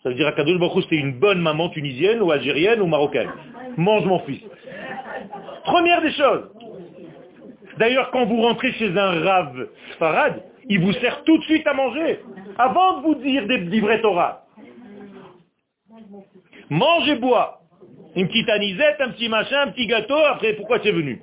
[0.03, 3.29] Ça veut dire à Kadosh Baruch c'est une bonne maman tunisienne ou algérienne ou marocaine.
[3.77, 4.41] Mange mon fils.
[5.63, 6.49] Première des choses.
[7.77, 9.67] D'ailleurs, quand vous rentrez chez un rave
[9.99, 12.19] farad, il vous sert tout de suite à manger,
[12.57, 14.45] avant de vous dire des livrets Torah.
[16.69, 17.61] Mange et bois.
[18.15, 21.21] Une petite anisette, un petit machin, un petit gâteau, après pourquoi tu es venu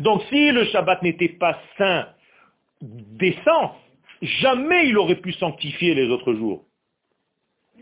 [0.00, 2.08] donc si le Shabbat n'était pas saint
[2.80, 3.72] d'essence,
[4.22, 6.64] jamais il aurait pu sanctifier les autres jours.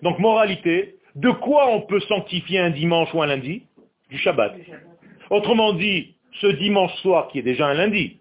[0.02, 3.62] Donc moralité, de quoi on peut sanctifier un dimanche ou un lundi?
[4.10, 4.54] Du Shabbat.
[5.30, 8.18] Autrement dit, ce dimanche soir qui est déjà un lundi,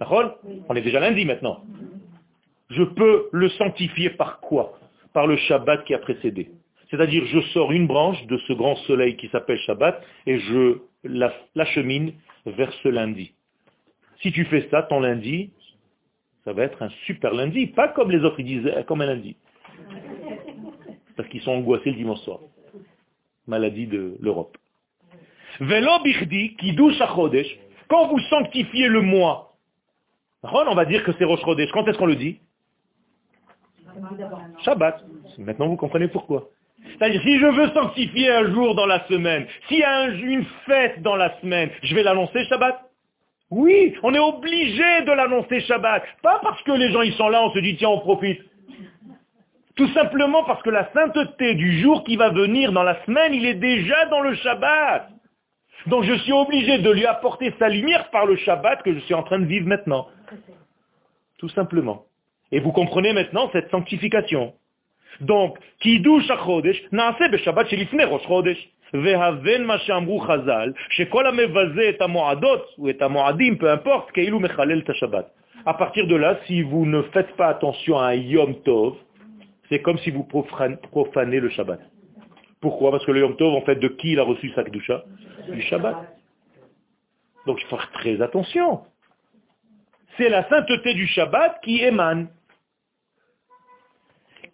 [0.00, 1.62] on est déjà lundi maintenant.
[2.70, 4.78] Je peux le sanctifier par quoi?
[5.12, 6.50] Par le Shabbat qui a précédé.
[6.90, 10.78] C'est-à-dire, je sors une branche de ce grand soleil qui s'appelle Shabbat et je
[11.54, 12.12] l'achemine
[12.46, 13.34] vers ce lundi.
[14.22, 15.50] Si tu fais ça, ton lundi,
[16.44, 17.66] ça va être un super lundi.
[17.66, 19.36] Pas comme les autres, ils disent comme un lundi
[21.20, 22.38] parce qu'ils sont angoissés le dimanche soir.
[23.46, 24.56] Maladie de l'Europe.
[25.60, 26.56] Velo bichdi,
[27.88, 29.54] quand vous sanctifiez le mois,
[30.42, 31.70] on va dire que c'est Rosh Chodesh.
[31.72, 32.38] Quand est-ce qu'on le dit
[34.64, 35.04] Shabbat.
[35.38, 36.48] Maintenant vous comprenez pourquoi.
[36.82, 41.02] C'est-à-dire, si je veux sanctifier un jour dans la semaine, s'il y a une fête
[41.02, 42.80] dans la semaine, je vais l'annoncer Shabbat
[43.50, 46.02] Oui, on est obligé de l'annoncer Shabbat.
[46.22, 48.40] Pas parce que les gens ils sont là, on se dit tiens, on profite.
[49.76, 53.44] Tout simplement parce que la sainteté du jour qui va venir dans la semaine, il
[53.44, 55.19] est déjà dans le Shabbat.
[55.87, 59.13] Donc je suis obligé de lui apporter sa lumière par le Shabbat que je suis
[59.13, 60.07] en train de vivre maintenant.
[61.37, 62.05] Tout simplement.
[62.51, 64.53] Et vous comprenez maintenant cette sanctification.
[65.21, 68.57] Donc, kiddush chodesh, naase beshabbat shelifne rosh chodesh.
[68.93, 74.79] והבן מה שאמרו חז"ל, שכל המבזה את המועדות ou את המועדים, peu importe, כאילו מחלל
[74.79, 75.25] את השבת.
[75.65, 78.93] À partir de là, si vous ne faites pas attention à un Yom Tov,
[79.67, 81.79] c'est comme si vous profanez le Shabbat.
[82.60, 82.90] Pourquoi?
[82.90, 85.02] Parce que le Yom Tov, en fait, de qui il a reçu sa Kedusha?
[85.48, 85.96] Du Shabbat.
[87.46, 88.82] Donc il faut faire très attention.
[90.16, 92.28] C'est la sainteté du Shabbat qui émane.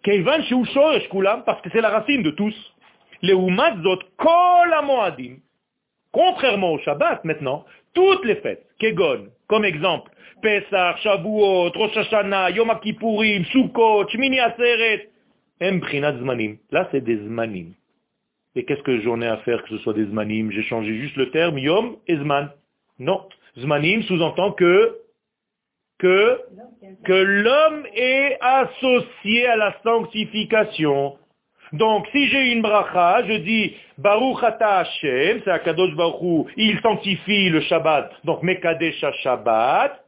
[0.03, 2.55] Parce que c'est la racine de tous.
[3.21, 4.73] Les Umadzot, kol
[6.13, 10.09] Contrairement au Shabbat, maintenant, toutes les fêtes, Kegon, comme exemple,
[10.41, 15.09] Pesach, Shavuot, Rosh Hashanah, Yom Kippourim, Sukkot, Shmini Aseret.
[15.59, 17.73] Là, c'est des Zmanim.
[18.57, 20.49] Et qu'est-ce que j'en ai à faire que ce soit des Zmanim?
[20.49, 22.49] J'ai changé juste le terme Yom et Zman.
[22.97, 23.21] Non.
[23.55, 24.97] Zmanim sous-entend que
[25.99, 26.41] que,
[27.05, 31.17] que l'homme est associé à la sanctification.
[31.73, 37.49] Donc, si j'ai une bracha, je dis Baruch Ata Hashem, c'est Akadosh Baruch il sanctifie
[37.49, 40.03] le Shabbat, donc Mekadesh Shabbat,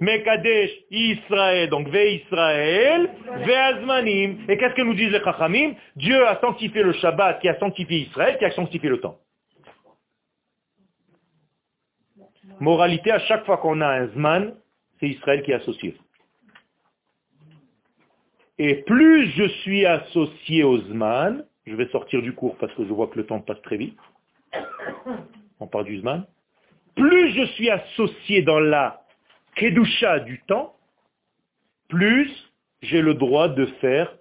[0.00, 3.10] Mekadesh Israël, donc Ve Israël,
[3.44, 4.38] Ve Azmanim.
[4.48, 5.74] Et qu'est-ce que nous disent les Chachamim?
[5.96, 9.18] Dieu a sanctifié le Shabbat, qui a sanctifié Israël, qui a sanctifié le temps.
[12.60, 14.54] Moralité, à chaque fois qu'on a un Zman,
[14.98, 15.96] c'est Israël qui est associé.
[18.58, 22.92] Et plus je suis associé au Zman, je vais sortir du cours parce que je
[22.92, 23.98] vois que le temps passe très vite,
[25.60, 26.26] on parle du Zman,
[26.94, 29.05] plus je suis associé dans la
[29.56, 30.76] Kedusha du temps,
[31.88, 32.30] plus
[32.82, 34.14] j'ai le droit de faire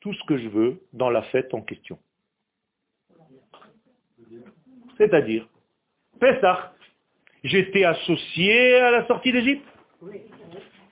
[0.00, 1.98] tout ce que je veux dans la fête en question.
[4.96, 5.46] C'est-à-dire,
[6.18, 6.72] Pessah,
[7.44, 9.66] j'étais associé à la sortie d'Égypte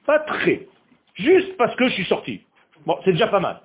[0.05, 0.69] Pas très.
[1.15, 2.43] Juste parce que je suis sorti.
[2.85, 3.61] Bon, c'est déjà pas mal.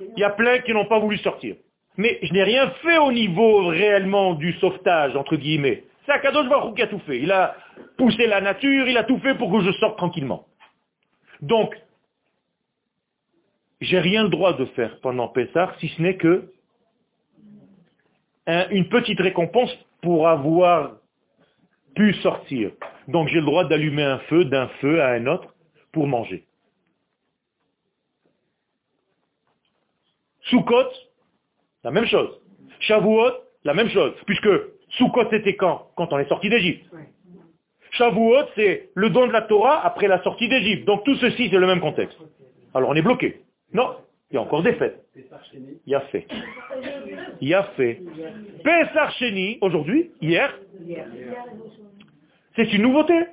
[0.00, 1.56] Il y a plein qui n'ont pas voulu sortir.
[1.96, 5.84] Mais je n'ai rien fait au niveau réellement du sauvetage, entre guillemets.
[6.06, 7.18] C'est Akadosh Baruch qui a tout fait.
[7.96, 10.46] Poussé la nature, il a tout fait pour que je sorte tranquillement.
[11.40, 11.74] Donc,
[13.80, 16.52] j'ai rien le droit de faire pendant Pessah, si ce n'est que
[18.70, 19.70] une petite récompense
[20.02, 20.96] pour avoir
[21.94, 22.72] pu sortir.
[23.08, 25.54] Donc j'ai le droit d'allumer un feu d'un feu à un autre
[25.92, 26.44] pour manger.
[30.42, 30.90] Soukot,
[31.84, 32.40] la même chose.
[32.80, 33.32] Shavuot,
[33.64, 34.14] la même chose.
[34.26, 34.48] Puisque
[34.90, 35.90] Soukot, c'était quand?
[35.96, 36.90] Quand on est sorti d'Égypte.
[37.90, 40.86] Shavuot, c'est le don de la Torah après la sortie d'Égypte.
[40.86, 42.18] Donc tout ceci, c'est le même contexte.
[42.74, 43.40] Alors on est bloqué.
[43.72, 43.96] Non,
[44.30, 45.04] il y a encore des fêtes.
[45.16, 46.26] Il y a fait.
[47.40, 48.00] Il y a fait.
[48.62, 49.22] Pesach
[49.60, 50.56] aujourd'hui, hier,
[52.56, 53.26] c'est une nouveauté.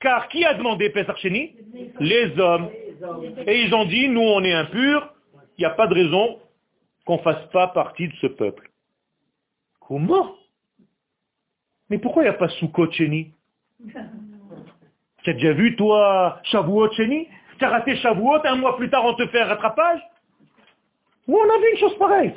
[0.00, 1.22] Car qui a demandé Pesach
[2.00, 2.68] Les hommes.
[3.46, 5.14] Et ils ont dit, nous on est impurs,
[5.58, 6.38] il n'y a pas de raison
[7.04, 8.70] qu'on ne fasse pas partie de ce peuple.
[9.80, 10.34] Comment?
[11.88, 13.32] Mais pourquoi il n'y a pas Sukkot Sheni?
[15.22, 17.26] Tu as déjà vu, toi, Shavuot Sheni?
[17.58, 20.00] Tu as raté Shavuot, un mois plus tard, on te fait un rattrapage?
[21.26, 22.32] Où on a vu une chose pareille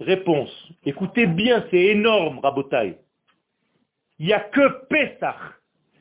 [0.00, 0.50] Réponse.
[0.86, 2.96] Écoutez bien, c'est énorme, Rabotai.
[4.18, 5.36] Il n'y a que Pesach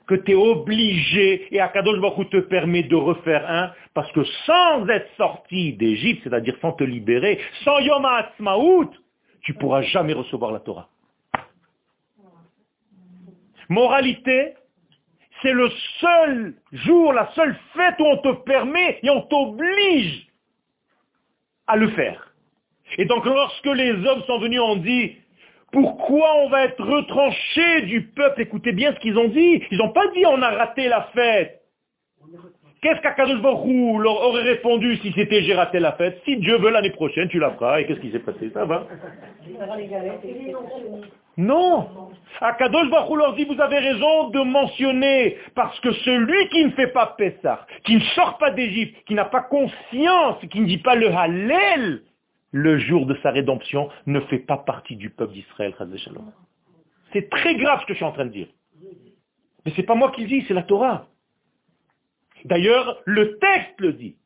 [0.07, 4.87] que tu es obligé, et Akadosh Baruch te permet de refaire un, parce que sans
[4.89, 8.91] être sorti d'Égypte, c'est-à-dire sans te libérer, sans Yom HaAtzmaout,
[9.41, 10.89] tu pourras jamais recevoir la Torah.
[13.69, 14.53] Moralité,
[15.41, 20.27] c'est le seul jour, la seule fête où on te permet et on t'oblige
[21.67, 22.33] à le faire.
[22.97, 25.17] Et donc lorsque les hommes sont venus, on dit,
[25.71, 28.41] pourquoi on va être retranché du peuple?
[28.41, 29.63] Écoutez bien ce qu'ils ont dit.
[29.71, 31.61] Ils n'ont pas dit on a raté la fête.
[32.81, 36.21] Qu'est-ce qu'Akadosh Baruch leur aurait répondu si c'était j'ai raté la fête?
[36.25, 37.79] Si Dieu veut l'année prochaine, tu la feras.
[37.79, 38.51] Et qu'est-ce qui s'est passé?
[38.53, 38.85] Ça va
[41.37, 42.11] Non
[42.41, 47.15] Akadosh Baruch dit vous avez raison de mentionner parce que celui qui ne fait pas
[47.17, 51.09] Pessah, qui ne sort pas d'Égypte, qui n'a pas conscience, qui ne dit pas le
[51.09, 52.03] Hallel,
[52.51, 55.73] le jour de sa rédemption, ne fait pas partie du peuple d'Israël.
[57.13, 58.47] C'est très grave ce que je suis en train de dire.
[59.65, 61.07] Mais ce n'est pas moi qui le dis, c'est la Torah.
[62.45, 64.17] D'ailleurs, le texte le dit.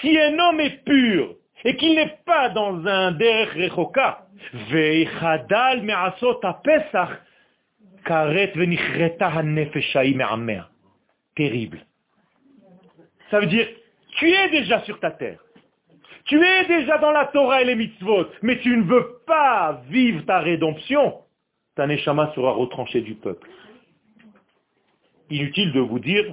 [0.00, 1.34] Si un homme est pur
[1.64, 4.26] et qu'il n'est pas dans un der rechoka,
[4.70, 7.10] veichadal me'asot pesach,
[8.04, 10.70] karet venichreta me'amer.
[11.34, 11.80] Terrible.
[13.30, 13.66] Ça veut dire,
[14.18, 15.40] tu es déjà sur ta terre.
[16.24, 20.24] Tu es déjà dans la Torah et les mitzvot, mais tu ne veux pas vivre
[20.24, 21.20] ta rédemption.
[21.76, 23.48] Ta neshama sera retranché du peuple.
[25.30, 26.24] Inutile de vous dire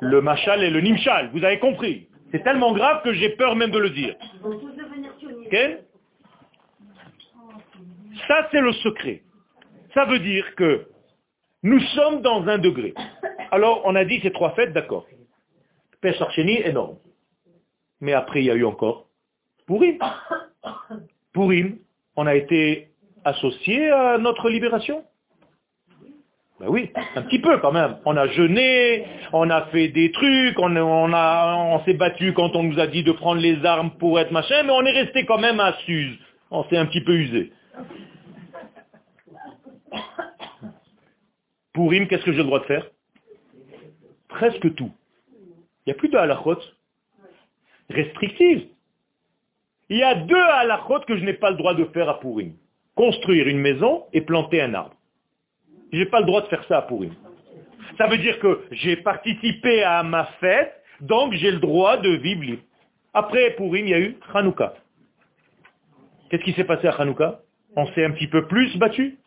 [0.00, 1.30] le machal et le nimshal.
[1.32, 2.08] Vous avez compris.
[2.34, 4.16] C'est tellement grave que j'ai peur même de le dire.
[8.26, 9.22] Ça, c'est le secret.
[9.94, 10.88] Ça veut dire que
[11.62, 12.92] nous sommes dans un degré.
[13.52, 15.06] Alors, on a dit ces trois fêtes, d'accord.
[16.00, 16.96] Pesach énorme.
[18.00, 19.06] Mais après, il y a eu encore
[19.68, 19.96] Pourim.
[21.32, 21.78] Pourim,
[22.16, 22.88] on a été
[23.24, 25.04] associé à notre libération.
[26.64, 27.98] Ben oui, un petit peu quand même.
[28.06, 29.04] On a jeûné,
[29.34, 30.74] on a fait des trucs, on,
[31.12, 34.30] a, on s'est battu quand on nous a dit de prendre les armes pour être
[34.30, 36.18] machin, mais on est resté quand même à Suse.
[36.50, 37.52] On s'est un petit peu usé.
[41.74, 42.86] Pourim, qu'est-ce que j'ai le droit de faire?
[44.28, 44.90] Presque tout.
[45.84, 46.60] Il n'y a plus de halachot
[47.90, 48.68] restrictive.
[49.90, 52.54] Il y a deux halachot que je n'ai pas le droit de faire à Pourim.
[52.94, 54.93] Construire une maison et planter un arbre.
[55.94, 57.14] Je n'ai pas le droit de faire ça à Pourim.
[57.98, 62.42] Ça veut dire que j'ai participé à ma fête, donc j'ai le droit de vivre
[62.42, 62.62] libre.
[63.12, 64.74] Après Purim, il y a eu Hanouka.
[66.28, 67.42] Qu'est-ce qui s'est passé à Hanouka?
[67.76, 69.18] On s'est un petit peu plus battu?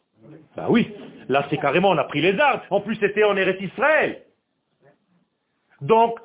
[0.57, 0.93] Bah oui.
[1.29, 2.59] Là, c'est carrément, on a pris les armes.
[2.69, 4.23] En plus, c'était en Eretz Israël.
[5.79, 6.19] Donc,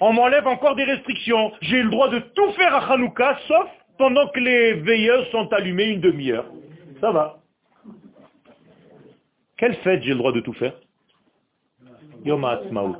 [0.00, 1.50] on m'enlève encore des restrictions.
[1.62, 5.86] J'ai le droit de tout faire à Hanouka, sauf pendant que les veilleurs sont allumés
[5.86, 6.46] une demi-heure.
[7.00, 7.41] Ça va.
[9.62, 10.72] Quelle fête j'ai le droit de tout faire
[12.24, 12.96] Yom HaAtzmaut.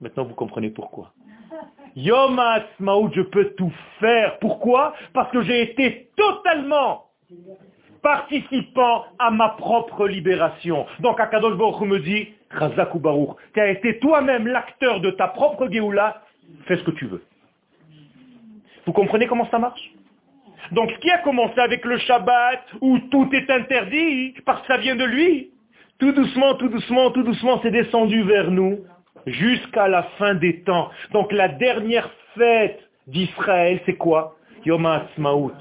[0.00, 1.12] Maintenant, vous comprenez pourquoi.
[1.96, 4.38] Yom HaAtzmaut, je peux tout faire.
[4.38, 7.06] Pourquoi Parce que j'ai été totalement
[8.00, 10.86] participant à ma propre libération.
[11.00, 15.68] Donc Akadosh Baruch me dit, Chazaku Baruch, tu as été toi-même l'acteur de ta propre
[15.68, 16.22] Géoula,
[16.66, 17.24] fais ce que tu veux.
[18.86, 19.90] Vous comprenez comment ça marche
[20.70, 24.76] Donc ce qui a commencé avec le Shabbat, où tout est interdit, parce que ça
[24.76, 25.50] vient de lui,
[25.98, 28.80] tout doucement, tout doucement, tout doucement, c'est descendu vers nous,
[29.26, 30.90] jusqu'à la fin des temps.
[31.12, 34.36] Donc la dernière fête d'Israël, c'est quoi?
[34.64, 35.52] Yom HaAtzmaut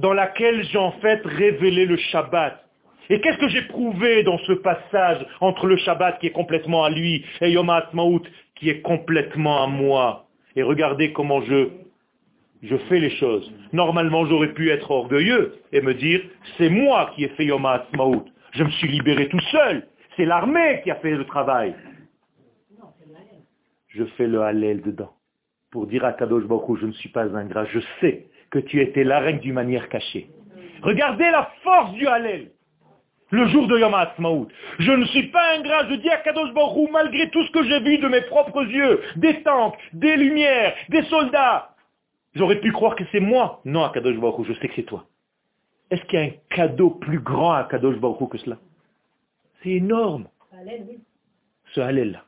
[0.00, 2.64] dans laquelle j'ai en fait révélé le Shabbat.
[3.10, 6.90] Et qu'est-ce que j'ai prouvé dans ce passage entre le Shabbat qui est complètement à
[6.90, 8.22] lui et Yom HaAtzmaut
[8.54, 10.26] qui est complètement à moi?
[10.56, 11.68] Et regardez comment je,
[12.62, 13.50] je fais les choses.
[13.72, 16.20] Normalement, j'aurais pu être orgueilleux et me dire,
[16.58, 18.24] c'est moi qui ai fait Yom HaAtzmaut.
[18.52, 19.86] Je me suis libéré tout seul.
[20.16, 21.74] C'est l'armée qui a fait le travail.
[23.88, 25.12] Je fais le Hallel dedans.
[25.70, 27.64] Pour dire à Kadosh Baruch je ne suis pas ingrat.
[27.66, 30.28] Je sais que tu étais la reine d'une manière cachée.
[30.82, 32.50] Regardez la force du Hallel.
[33.30, 34.48] Le jour de Yom HaAtzmaut.
[34.80, 37.80] Je ne suis pas ingrat, je dis à Kadosh Baruch malgré tout ce que j'ai
[37.80, 41.70] vu de mes propres yeux, des tanks, des lumières, des soldats,
[42.34, 43.60] j'aurais pu croire que c'est moi.
[43.64, 45.06] Non, à Kadosh Baruch je sais que c'est toi.
[45.90, 48.58] Est-ce qu'il y a un cadeau plus grand à Kadosh Baruch que cela?
[49.62, 50.28] C'est énorme.
[51.74, 52.24] Ce Hallel-là.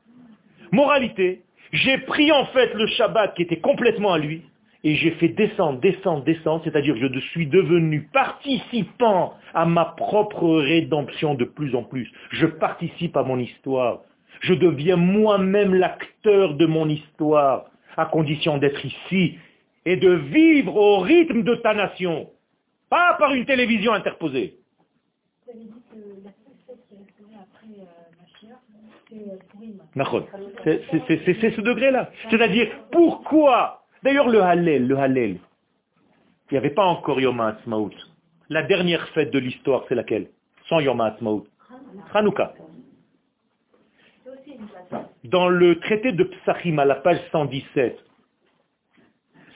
[0.73, 1.43] Moralité,
[1.73, 4.43] j'ai pris en fait le Shabbat qui était complètement à lui,
[4.85, 11.35] et j'ai fait descendre, descendre, descendre, c'est-à-dire je suis devenu participant à ma propre rédemption
[11.35, 12.11] de plus en plus.
[12.31, 14.01] Je participe à mon histoire.
[14.41, 19.39] Je deviens moi-même l'acteur de mon histoire, à condition d'être ici
[19.85, 22.31] et de vivre au rythme de ta nation,
[22.89, 24.59] pas par une télévision interposée.
[30.65, 32.11] C'est ce degré-là.
[32.31, 33.85] C'est-à-dire, pourquoi?
[34.03, 35.39] D'ailleurs, le Hallel, le Hallel,
[36.51, 37.93] il n'y avait pas encore Yom HaAtzmaut.
[38.49, 40.29] La dernière fête de l'histoire, c'est laquelle?
[40.69, 41.47] Sans Yom HaAtzmaut.
[42.13, 42.55] Hanouka.
[45.25, 47.99] Dans le traité de Psachim, à la page 117,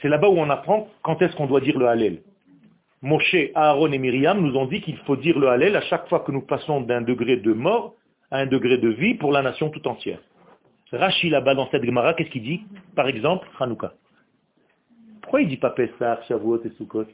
[0.06, 2.22] c'est là-bas où on apprend quand est-ce qu'on doit dire le Hallel.
[3.02, 6.20] Moshe, Aaron et Myriam nous ont dit qu'il faut dire le Hallel à chaque fois
[6.20, 7.96] que nous passons d'un degré de mort
[8.30, 10.20] à un degré de vie pour la nation tout entière.
[10.92, 12.62] Rashi là-bas dans cette Gemara, qu'est-ce qu'il dit
[12.94, 13.94] Par exemple, Hanouka.
[15.22, 17.06] Pourquoi il dit pas Pessah, Shavuot et Sukkot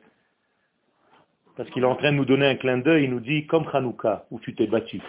[1.57, 3.65] Parce qu'il est en train de nous donner un clin d'œil, il nous dit comme
[3.73, 5.01] Hanouka, où tu t'es battu.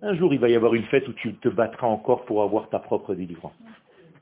[0.00, 2.70] Un jour, il va y avoir une fête où tu te battras encore pour avoir
[2.70, 3.52] ta propre délivrance.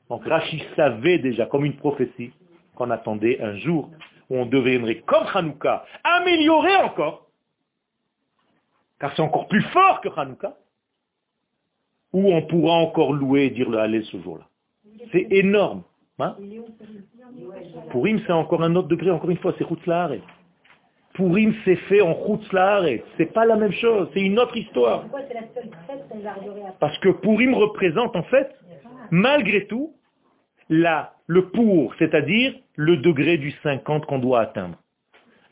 [0.09, 2.33] Donc Rachid savait déjà, comme une prophétie,
[2.75, 3.89] qu'on attendait un jour
[4.29, 7.27] où on deviendrait comme Hanouka, amélioré encore,
[8.99, 10.55] car c'est encore plus fort que Hanouka,
[12.13, 14.45] où on pourra encore louer et dire le Hallel ce jour-là.
[15.11, 15.83] C'est énorme.
[16.19, 16.37] Hein
[17.91, 20.21] Pourim, c'est encore un autre degré, encore une fois, c'est Chutzlaaret.
[21.13, 23.03] Pourim, c'est fait en Chutzlaaret.
[23.17, 25.05] C'est pas la même chose, c'est une autre histoire.
[26.79, 28.49] Parce que Pourim représente en fait,
[29.11, 29.93] malgré tout,
[30.69, 34.77] la, le pour, c'est-à-dire le degré du 50 qu'on doit atteindre.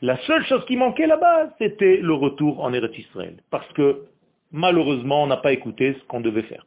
[0.01, 3.37] La seule chose qui manquait là-bas, c'était le retour en Eretz Israël.
[3.49, 4.03] Parce que
[4.51, 6.65] malheureusement, on n'a pas écouté ce qu'on devait faire.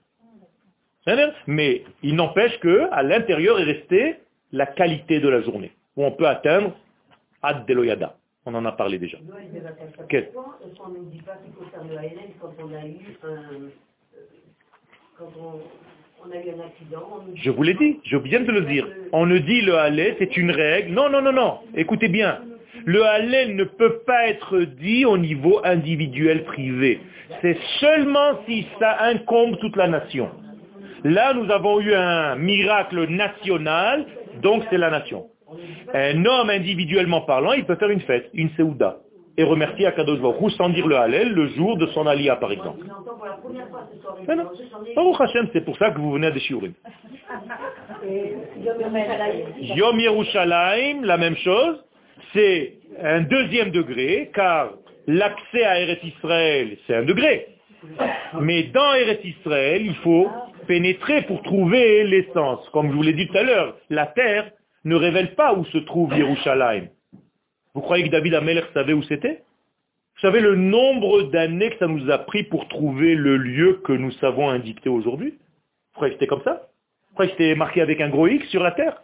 [1.46, 4.16] Mais il n'empêche que à l'intérieur est restée
[4.52, 6.72] la qualité de la journée, où on peut atteindre
[7.42, 8.16] Ad Deloyada.
[8.44, 9.18] On en a parlé déjà.
[10.08, 10.30] Quel
[17.34, 18.86] je vous l'ai dit, je viens de le dire.
[19.12, 20.92] On ne dit le halal, c'est une règle.
[20.92, 21.58] Non, non, non, non.
[21.74, 22.40] Écoutez bien.
[22.84, 27.00] Le halal ne peut pas être dit au niveau individuel privé.
[27.42, 30.30] C'est seulement si ça incombe toute la nation.
[31.04, 34.06] Là, nous avons eu un miracle national,
[34.42, 35.26] donc c'est la nation.
[35.94, 38.98] Un homme individuellement parlant, il peut faire une fête, une seouda,
[39.36, 42.84] et remercier Akadosh Baruch sans dire le Hallel le jour de son alia, par exemple.
[44.94, 46.72] Baruch Hashem, c'est pour ça que vous venez à des Shiurim.
[49.60, 51.84] Yom Yerushalayim, la même chose,
[52.32, 54.70] c'est un deuxième degré, car
[55.06, 57.48] l'accès à Eretz Israël, c'est un degré.
[58.40, 60.28] Mais dans Eretz Israël, il faut
[60.66, 62.68] pénétrer pour trouver l'essence.
[62.70, 64.50] Comme je vous l'ai dit tout à l'heure, la terre
[64.84, 66.88] ne révèle pas où se trouve Yerushalayim.
[67.76, 69.42] Vous croyez que David Ameller savait où c'était?
[70.14, 73.92] Vous savez le nombre d'années que ça nous a pris pour trouver le lieu que
[73.92, 75.32] nous savons indiquer aujourd'hui?
[75.32, 76.68] Vous croyez que c'était comme ça?
[77.08, 79.02] Vous croyez que c'était marqué avec un gros X sur la terre?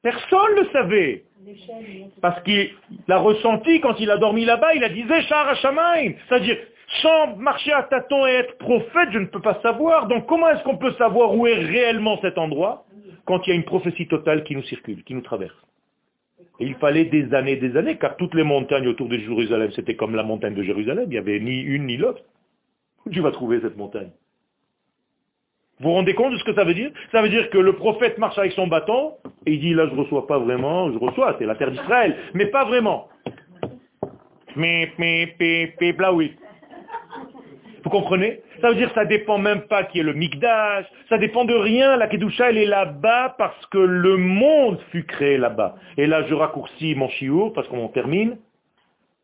[0.00, 1.24] Personne ne le savait.
[2.22, 2.70] Parce qu'il
[3.06, 6.14] l'a ressenti quand il a dormi là-bas, il a dit Zéchar Hashamaim.
[6.26, 6.56] C'est-à-dire,
[7.02, 10.06] sans marcher à tâtons et être prophète, je ne peux pas savoir.
[10.06, 12.86] Donc comment est-ce qu'on peut savoir où est réellement cet endroit?
[13.26, 15.54] Quand il y a une prophétie totale qui nous circule, qui nous traverse
[16.62, 19.96] Et il fallait des années, des années, car toutes les montagnes autour de Jérusalem, c'était
[19.96, 21.06] comme la montagne de Jérusalem.
[21.08, 22.22] Il n'y avait ni une ni l'autre.
[23.04, 24.12] Où tu vas trouver cette montagne?
[25.80, 26.92] Vous vous rendez compte de ce que ça veut dire?
[27.10, 29.94] Ça veut dire que le prophète marche avec son bâton et il dit là je
[29.96, 33.08] ne reçois pas vraiment, je reçois, c'est la terre d'Israël, mais pas vraiment.
[34.54, 36.36] Mais, mais, mais, mais, oui.
[37.82, 38.40] Vous comprenez?
[38.62, 41.52] Ça veut dire que ça dépend même pas qui est le Mikdash, ça dépend de
[41.54, 45.74] rien, la Kedusha elle est là-bas parce que le monde fut créé là-bas.
[45.98, 48.38] Et là je raccourcis mon chiour parce qu'on termine.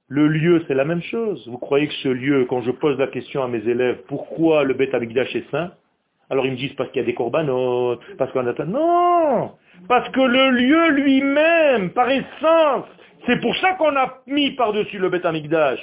[0.08, 1.46] Le lieu c'est la même chose.
[1.48, 4.74] Vous croyez que ce lieu, quand je pose la question à mes élèves, pourquoi le
[4.74, 5.70] Beth Amikdash est saint
[6.30, 8.64] alors ils me disent parce qu'il y a des corbanotes, parce qu'on a...
[8.64, 9.52] Non
[9.88, 12.84] Parce que le lieu lui-même, par essence,
[13.26, 15.80] c'est pour ça qu'on a mis par-dessus le Beth Amikdash.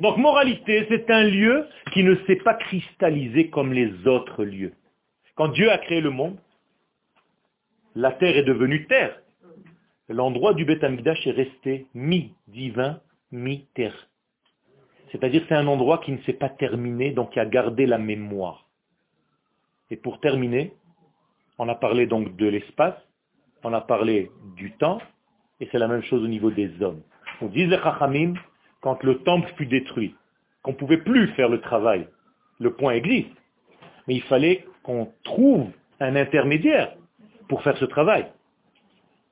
[0.00, 4.72] Donc moralité, c'est un lieu qui ne s'est pas cristallisé comme les autres lieux.
[5.34, 6.36] Quand Dieu a créé le monde,
[7.94, 9.18] la terre est devenue terre.
[10.08, 13.00] L'endroit du Beth est resté mi-divin,
[13.30, 14.08] mi-terre.
[15.10, 18.66] C'est-à-dire c'est un endroit qui ne s'est pas terminé, donc qui a gardé la mémoire.
[19.90, 20.72] Et pour terminer,
[21.58, 22.96] on a parlé donc de l'espace,
[23.62, 25.00] on a parlé du temps,
[25.60, 27.02] et c'est la même chose au niveau des hommes.
[27.40, 28.34] On dit les Chachamim,
[28.82, 30.14] quand le temple fut détruit,
[30.62, 32.06] qu'on ne pouvait plus faire le travail,
[32.60, 33.30] le point existe,
[34.06, 35.68] mais il fallait qu'on trouve
[36.00, 36.92] un intermédiaire
[37.48, 38.26] pour faire ce travail.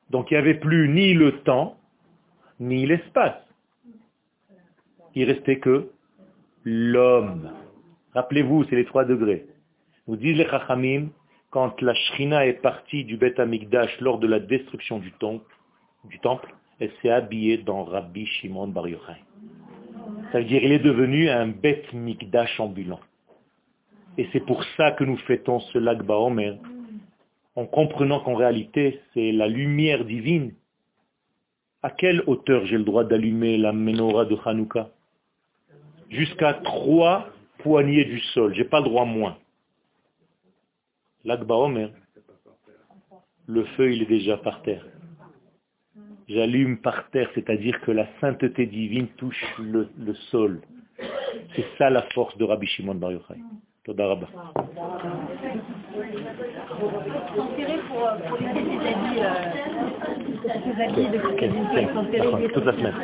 [0.09, 1.77] Donc il n'y avait plus ni le temps,
[2.59, 3.37] ni l'espace.
[5.15, 5.91] Il restait que
[6.65, 7.51] l'homme.
[8.15, 9.47] Rappelez-vous, c'est les trois degrés.
[10.07, 11.09] Vous dites les Chachamim,
[11.51, 15.53] quand la Shrina est partie du Beth Amikdash lors de la destruction du temple,
[16.05, 19.23] du temple elle s'est habillée dans Rabbi Shimon Bar Yochai.
[20.33, 23.01] Ça veut dire qu'il est devenu un Beth Mikdash ambulant.
[24.17, 26.57] Et c'est pour ça que nous fêtons ce lac Baomer,
[27.57, 30.55] en comprenant qu'en réalité, c'est la lumière divine.
[31.83, 34.91] À quelle hauteur j'ai le droit d'allumer la menorah de Hanouka?
[36.11, 37.29] Jusqu'à trois
[37.59, 38.55] poignées du sol.
[38.55, 39.37] J'ai pas le droit moins.
[41.25, 41.91] L'Akba Omer,
[43.47, 44.85] le feu il est déjà par terre.
[46.31, 49.89] J'allume par terre, c'est-à-dire que la sainteté divine touche le,
[50.31, 50.61] sol.
[51.57, 53.35] C'est ça la force de Rabbi Shimon Bar Yochai.
[53.83, 54.29] Toda Rabba.
[62.55, 62.95] Toute la semaine.